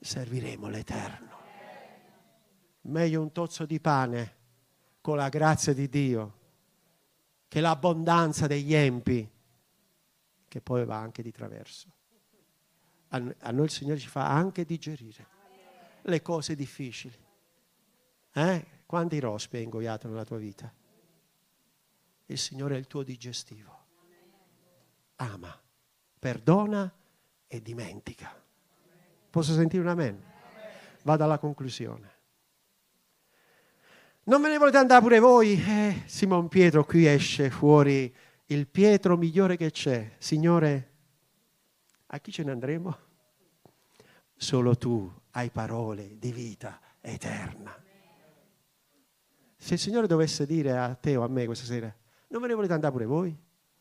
serviremo 0.00 0.68
l'Eterno. 0.68 1.40
Meglio 2.82 3.20
un 3.20 3.30
tozzo 3.30 3.66
di 3.66 3.78
pane 3.78 4.36
con 5.00 5.16
la 5.16 5.28
grazia 5.28 5.74
di 5.74 5.88
Dio 5.88 6.40
che 7.46 7.60
l'abbondanza 7.60 8.46
degli 8.46 8.74
empi 8.74 9.28
che 10.48 10.60
poi 10.60 10.84
va 10.84 10.96
anche 10.96 11.22
di 11.22 11.30
traverso 11.30 12.00
a 13.16 13.50
noi 13.50 13.64
il 13.64 13.70
Signore 13.70 13.98
ci 13.98 14.08
fa 14.08 14.30
anche 14.30 14.64
digerire 14.64 15.26
le 16.02 16.22
cose 16.22 16.54
difficili. 16.54 17.16
Eh? 18.32 18.66
Quanti 18.86 19.20
rospi 19.20 19.56
hai 19.56 19.62
ingoiato 19.64 20.08
nella 20.08 20.24
tua 20.24 20.38
vita? 20.38 20.72
Il 22.26 22.38
Signore 22.38 22.76
è 22.76 22.78
il 22.78 22.86
tuo 22.86 23.02
digestivo. 23.02 23.80
Ama, 25.16 25.60
perdona 26.18 26.92
e 27.46 27.62
dimentica. 27.62 28.34
Posso 29.30 29.54
sentire 29.54 29.82
un 29.82 29.88
amen? 29.88 30.22
Vado 31.02 31.24
alla 31.24 31.38
conclusione. 31.38 32.10
Non 34.24 34.40
me 34.40 34.48
ne 34.48 34.58
volete 34.58 34.76
andare 34.76 35.02
pure 35.02 35.18
voi? 35.18 35.60
Eh, 35.62 36.02
Simon 36.06 36.48
Pietro 36.48 36.84
qui 36.84 37.06
esce 37.06 37.50
fuori 37.50 38.14
il 38.46 38.66
Pietro 38.68 39.16
migliore 39.16 39.56
che 39.56 39.70
c'è. 39.70 40.12
Signore, 40.18 40.91
a 42.14 42.18
chi 42.18 42.30
ce 42.30 42.42
ne 42.42 42.50
andremo? 42.50 42.96
Solo 44.36 44.76
tu 44.76 45.10
hai 45.30 45.50
parole 45.50 46.18
di 46.18 46.30
vita 46.30 46.78
eterna. 47.00 47.74
Se 49.56 49.74
il 49.74 49.80
Signore 49.80 50.06
dovesse 50.06 50.44
dire 50.44 50.76
a 50.76 50.94
te 50.94 51.16
o 51.16 51.22
a 51.22 51.28
me 51.28 51.46
questa 51.46 51.64
sera, 51.64 51.94
non 52.28 52.42
ve 52.42 52.48
ne 52.48 52.54
volete 52.54 52.74
andare 52.74 52.92
pure 52.92 53.06
voi? 53.06 53.38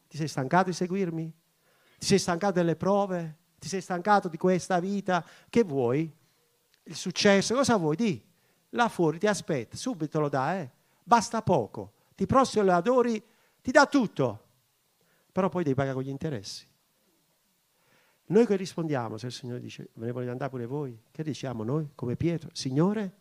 Ti 0.07 0.15
sei 0.15 0.29
stancato 0.29 0.69
di 0.69 0.75
seguirmi? 0.75 1.33
Ti 1.97 2.05
sei 2.05 2.19
stancato 2.19 2.53
delle 2.53 2.77
prove? 2.77 3.37
Ti 3.59 3.67
sei 3.67 3.81
stancato 3.81 4.29
di 4.29 4.37
questa 4.37 4.79
vita? 4.79 5.25
Che 5.49 5.63
vuoi? 5.63 6.09
Il 6.83 6.95
successo? 6.95 7.53
Cosa 7.53 7.75
vuoi? 7.75 7.95
Di. 7.97 8.23
Là 8.69 8.87
fuori 8.87 9.19
ti 9.19 9.27
aspetta, 9.27 9.75
subito 9.75 10.21
lo 10.21 10.29
dà, 10.29 10.57
eh? 10.59 10.71
Basta 11.03 11.41
poco. 11.41 11.93
Ti 12.15 12.25
prostri 12.25 12.61
lo 12.61 12.71
adori, 12.71 13.21
ti 13.61 13.71
dà 13.71 13.85
tutto. 13.87 14.45
Però 15.33 15.49
poi 15.49 15.63
devi 15.63 15.75
pagare 15.75 15.95
con 15.95 16.03
gli 16.03 16.09
interessi. 16.09 16.69
Noi 18.31 18.45
che 18.45 18.55
rispondiamo 18.55 19.17
se 19.17 19.25
il 19.25 19.33
Signore 19.33 19.59
dice, 19.59 19.89
ve 19.95 20.05
ne 20.05 20.11
volete 20.13 20.31
andare 20.31 20.49
pure 20.49 20.65
voi? 20.65 20.97
Che 21.11 21.21
diciamo 21.21 21.63
noi 21.63 21.89
come 21.95 22.15
Pietro? 22.15 22.49
Signore, 22.53 23.11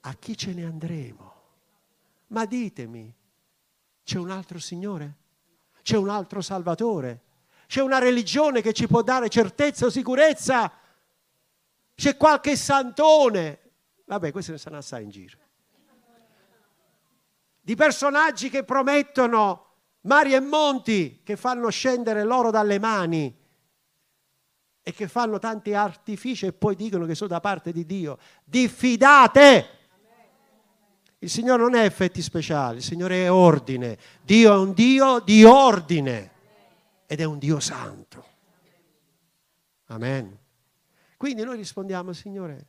a 0.00 0.14
chi 0.16 0.36
ce 0.36 0.52
ne 0.52 0.66
andremo? 0.66 1.34
Ma 2.26 2.44
ditemi, 2.44 3.10
c'è 4.04 4.18
un 4.18 4.30
altro 4.30 4.58
Signore? 4.58 5.16
C'è 5.80 5.96
un 5.96 6.10
altro 6.10 6.42
Salvatore? 6.42 7.22
C'è 7.66 7.80
una 7.80 7.98
religione 7.98 8.60
che 8.60 8.74
ci 8.74 8.86
può 8.86 9.00
dare 9.00 9.30
certezza 9.30 9.86
o 9.86 9.90
sicurezza? 9.90 10.70
C'è 11.94 12.18
qualche 12.18 12.54
santone? 12.54 13.60
Vabbè, 14.04 14.30
questi 14.30 14.50
ne 14.50 14.58
stanno 14.58 14.76
assai 14.76 15.04
in 15.04 15.10
giro. 15.10 15.38
Di 17.62 17.74
personaggi 17.74 18.50
che 18.50 18.62
promettono 18.62 19.67
mari 20.08 20.34
e 20.34 20.40
monti, 20.40 21.20
che 21.22 21.36
fanno 21.36 21.68
scendere 21.68 22.24
l'oro 22.24 22.50
dalle 22.50 22.80
mani 22.80 23.32
e 24.82 24.92
che 24.92 25.06
fanno 25.06 25.38
tanti 25.38 25.74
artifici 25.74 26.46
e 26.46 26.52
poi 26.52 26.74
dicono 26.74 27.04
che 27.04 27.14
sono 27.14 27.28
da 27.28 27.40
parte 27.40 27.70
di 27.70 27.84
Dio. 27.84 28.18
Diffidate! 28.42 29.76
Il 31.20 31.28
Signore 31.28 31.62
non 31.62 31.74
è 31.74 31.84
effetti 31.84 32.22
speciali, 32.22 32.78
il 32.78 32.82
Signore 32.82 33.24
è 33.24 33.30
ordine. 33.30 33.98
Dio 34.22 34.54
è 34.54 34.56
un 34.56 34.72
Dio 34.72 35.20
di 35.20 35.44
ordine 35.44 36.30
ed 37.06 37.20
è 37.20 37.24
un 37.24 37.38
Dio 37.38 37.60
santo. 37.60 38.24
Amen. 39.86 40.38
Quindi 41.16 41.42
noi 41.42 41.56
rispondiamo, 41.56 42.12
Signore, 42.12 42.66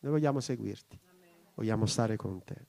noi 0.00 0.12
vogliamo 0.12 0.40
seguirti, 0.40 0.98
vogliamo 1.54 1.86
stare 1.86 2.16
con 2.16 2.42
te. 2.44 2.66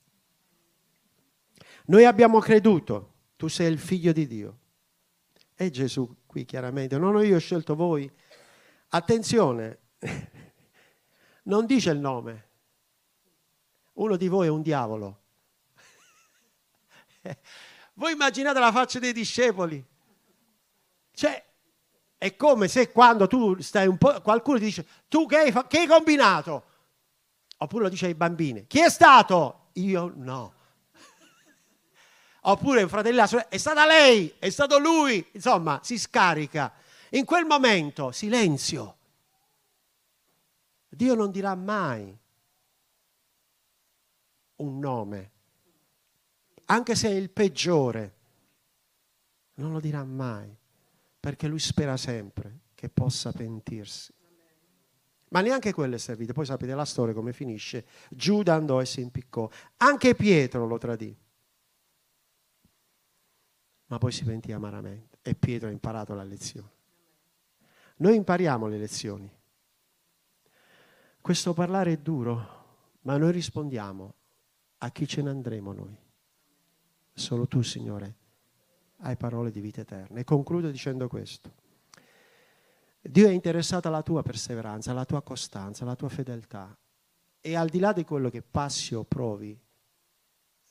Noi 1.86 2.04
abbiamo 2.04 2.38
creduto, 2.38 3.13
tu 3.36 3.48
sei 3.48 3.70
il 3.72 3.78
figlio 3.78 4.12
di 4.12 4.26
Dio. 4.26 4.58
È 5.54 5.68
Gesù 5.70 6.22
qui 6.26 6.44
chiaramente, 6.44 6.98
non 6.98 7.14
ho 7.14 7.22
io 7.22 7.38
scelto 7.38 7.74
voi. 7.74 8.10
Attenzione, 8.88 9.78
non 11.44 11.66
dice 11.66 11.90
il 11.90 11.98
nome. 11.98 12.48
Uno 13.94 14.16
di 14.16 14.28
voi 14.28 14.46
è 14.46 14.50
un 14.50 14.62
diavolo. 14.62 15.22
Voi 17.94 18.12
immaginate 18.12 18.58
la 18.58 18.72
faccia 18.72 18.98
dei 18.98 19.12
discepoli. 19.12 19.82
Cioè, 21.12 21.44
è 22.18 22.36
come 22.36 22.66
se 22.66 22.90
quando 22.90 23.26
tu 23.28 23.60
stai 23.60 23.86
un 23.86 23.96
po', 23.98 24.20
qualcuno 24.20 24.58
ti 24.58 24.64
dice, 24.64 24.86
tu 25.08 25.26
che 25.26 25.36
hai, 25.36 25.52
che 25.68 25.78
hai 25.78 25.86
combinato? 25.86 26.64
Oppure 27.58 27.84
lo 27.84 27.88
dice 27.88 28.06
ai 28.06 28.14
bambini, 28.14 28.66
chi 28.66 28.80
è 28.80 28.90
stato? 28.90 29.68
Io 29.74 30.12
no. 30.16 30.53
Oppure 32.46 32.82
un 32.82 32.88
fratello, 32.88 33.24
è 33.48 33.56
stata 33.56 33.86
lei, 33.86 34.34
è 34.38 34.50
stato 34.50 34.78
lui. 34.78 35.26
Insomma, 35.32 35.80
si 35.82 35.98
scarica. 35.98 36.72
In 37.10 37.24
quel 37.24 37.44
momento, 37.46 38.10
silenzio. 38.10 38.96
Dio 40.88 41.14
non 41.14 41.30
dirà 41.30 41.54
mai 41.54 42.16
un 44.56 44.78
nome, 44.78 45.30
anche 46.66 46.94
se 46.94 47.08
è 47.08 47.12
il 47.12 47.30
peggiore, 47.30 48.14
non 49.54 49.72
lo 49.72 49.80
dirà 49.80 50.04
mai, 50.04 50.56
perché 51.18 51.48
lui 51.48 51.58
spera 51.58 51.96
sempre 51.96 52.60
che 52.74 52.88
possa 52.88 53.32
pentirsi. 53.32 54.12
Ma 55.30 55.40
neanche 55.40 55.72
quello 55.72 55.96
è 55.96 55.98
servito. 55.98 56.32
Poi 56.32 56.46
sapete 56.46 56.74
la 56.74 56.84
storia 56.84 57.12
come 57.12 57.32
finisce. 57.32 57.86
Giuda 58.08 58.54
andò 58.54 58.80
e 58.80 58.86
si 58.86 59.00
impiccò. 59.00 59.50
Anche 59.78 60.14
Pietro 60.14 60.64
lo 60.64 60.78
tradì. 60.78 61.16
Ma 63.94 64.00
poi 64.00 64.10
si 64.10 64.24
pentì 64.24 64.50
amaramente. 64.50 65.18
E 65.22 65.36
Pietro 65.36 65.68
ha 65.68 65.70
imparato 65.70 66.14
la 66.14 66.24
lezione. 66.24 66.68
Noi 67.98 68.16
impariamo 68.16 68.66
le 68.66 68.76
lezioni. 68.76 69.30
Questo 71.20 71.52
parlare 71.52 71.92
è 71.92 71.96
duro, 71.98 72.98
ma 73.02 73.16
noi 73.16 73.30
rispondiamo 73.30 74.14
a 74.78 74.90
chi 74.90 75.06
ce 75.06 75.22
ne 75.22 75.30
andremo 75.30 75.72
noi. 75.72 75.96
Solo 77.12 77.46
tu, 77.46 77.62
Signore, 77.62 78.16
hai 79.02 79.16
parole 79.16 79.52
di 79.52 79.60
vita 79.60 79.82
eterna. 79.82 80.18
E 80.18 80.24
concludo 80.24 80.72
dicendo 80.72 81.06
questo. 81.06 81.52
Dio 83.00 83.28
è 83.28 83.30
interessato 83.30 83.86
alla 83.86 84.02
tua 84.02 84.24
perseveranza, 84.24 84.90
alla 84.90 85.04
tua 85.04 85.22
costanza, 85.22 85.84
alla 85.84 85.94
tua 85.94 86.08
fedeltà. 86.08 86.76
E 87.40 87.54
al 87.54 87.68
di 87.68 87.78
là 87.78 87.92
di 87.92 88.02
quello 88.02 88.28
che 88.28 88.42
passi 88.42 88.96
o 88.96 89.04
provi, 89.04 89.56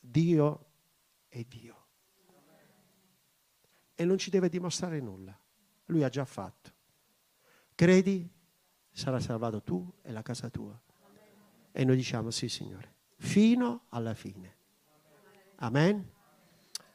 Dio 0.01 0.65
è 1.29 1.41
Dio. 1.45 1.82
E 3.95 4.05
non 4.05 4.17
ci 4.17 4.29
deve 4.29 4.49
dimostrare 4.49 4.99
nulla. 4.99 5.37
Lui 5.85 6.03
ha 6.03 6.09
già 6.09 6.25
fatto. 6.25 6.71
Credi, 7.75 8.29
sarà 8.91 9.19
salvato 9.19 9.61
tu 9.61 9.91
e 10.01 10.11
la 10.11 10.21
casa 10.21 10.49
tua. 10.49 10.79
E 11.71 11.83
noi 11.83 11.95
diciamo 11.95 12.29
sì, 12.29 12.47
Signore, 12.49 12.93
fino 13.17 13.85
alla 13.89 14.13
fine. 14.13 14.55
Amen. 15.55 16.11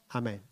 Amen. 0.08 0.47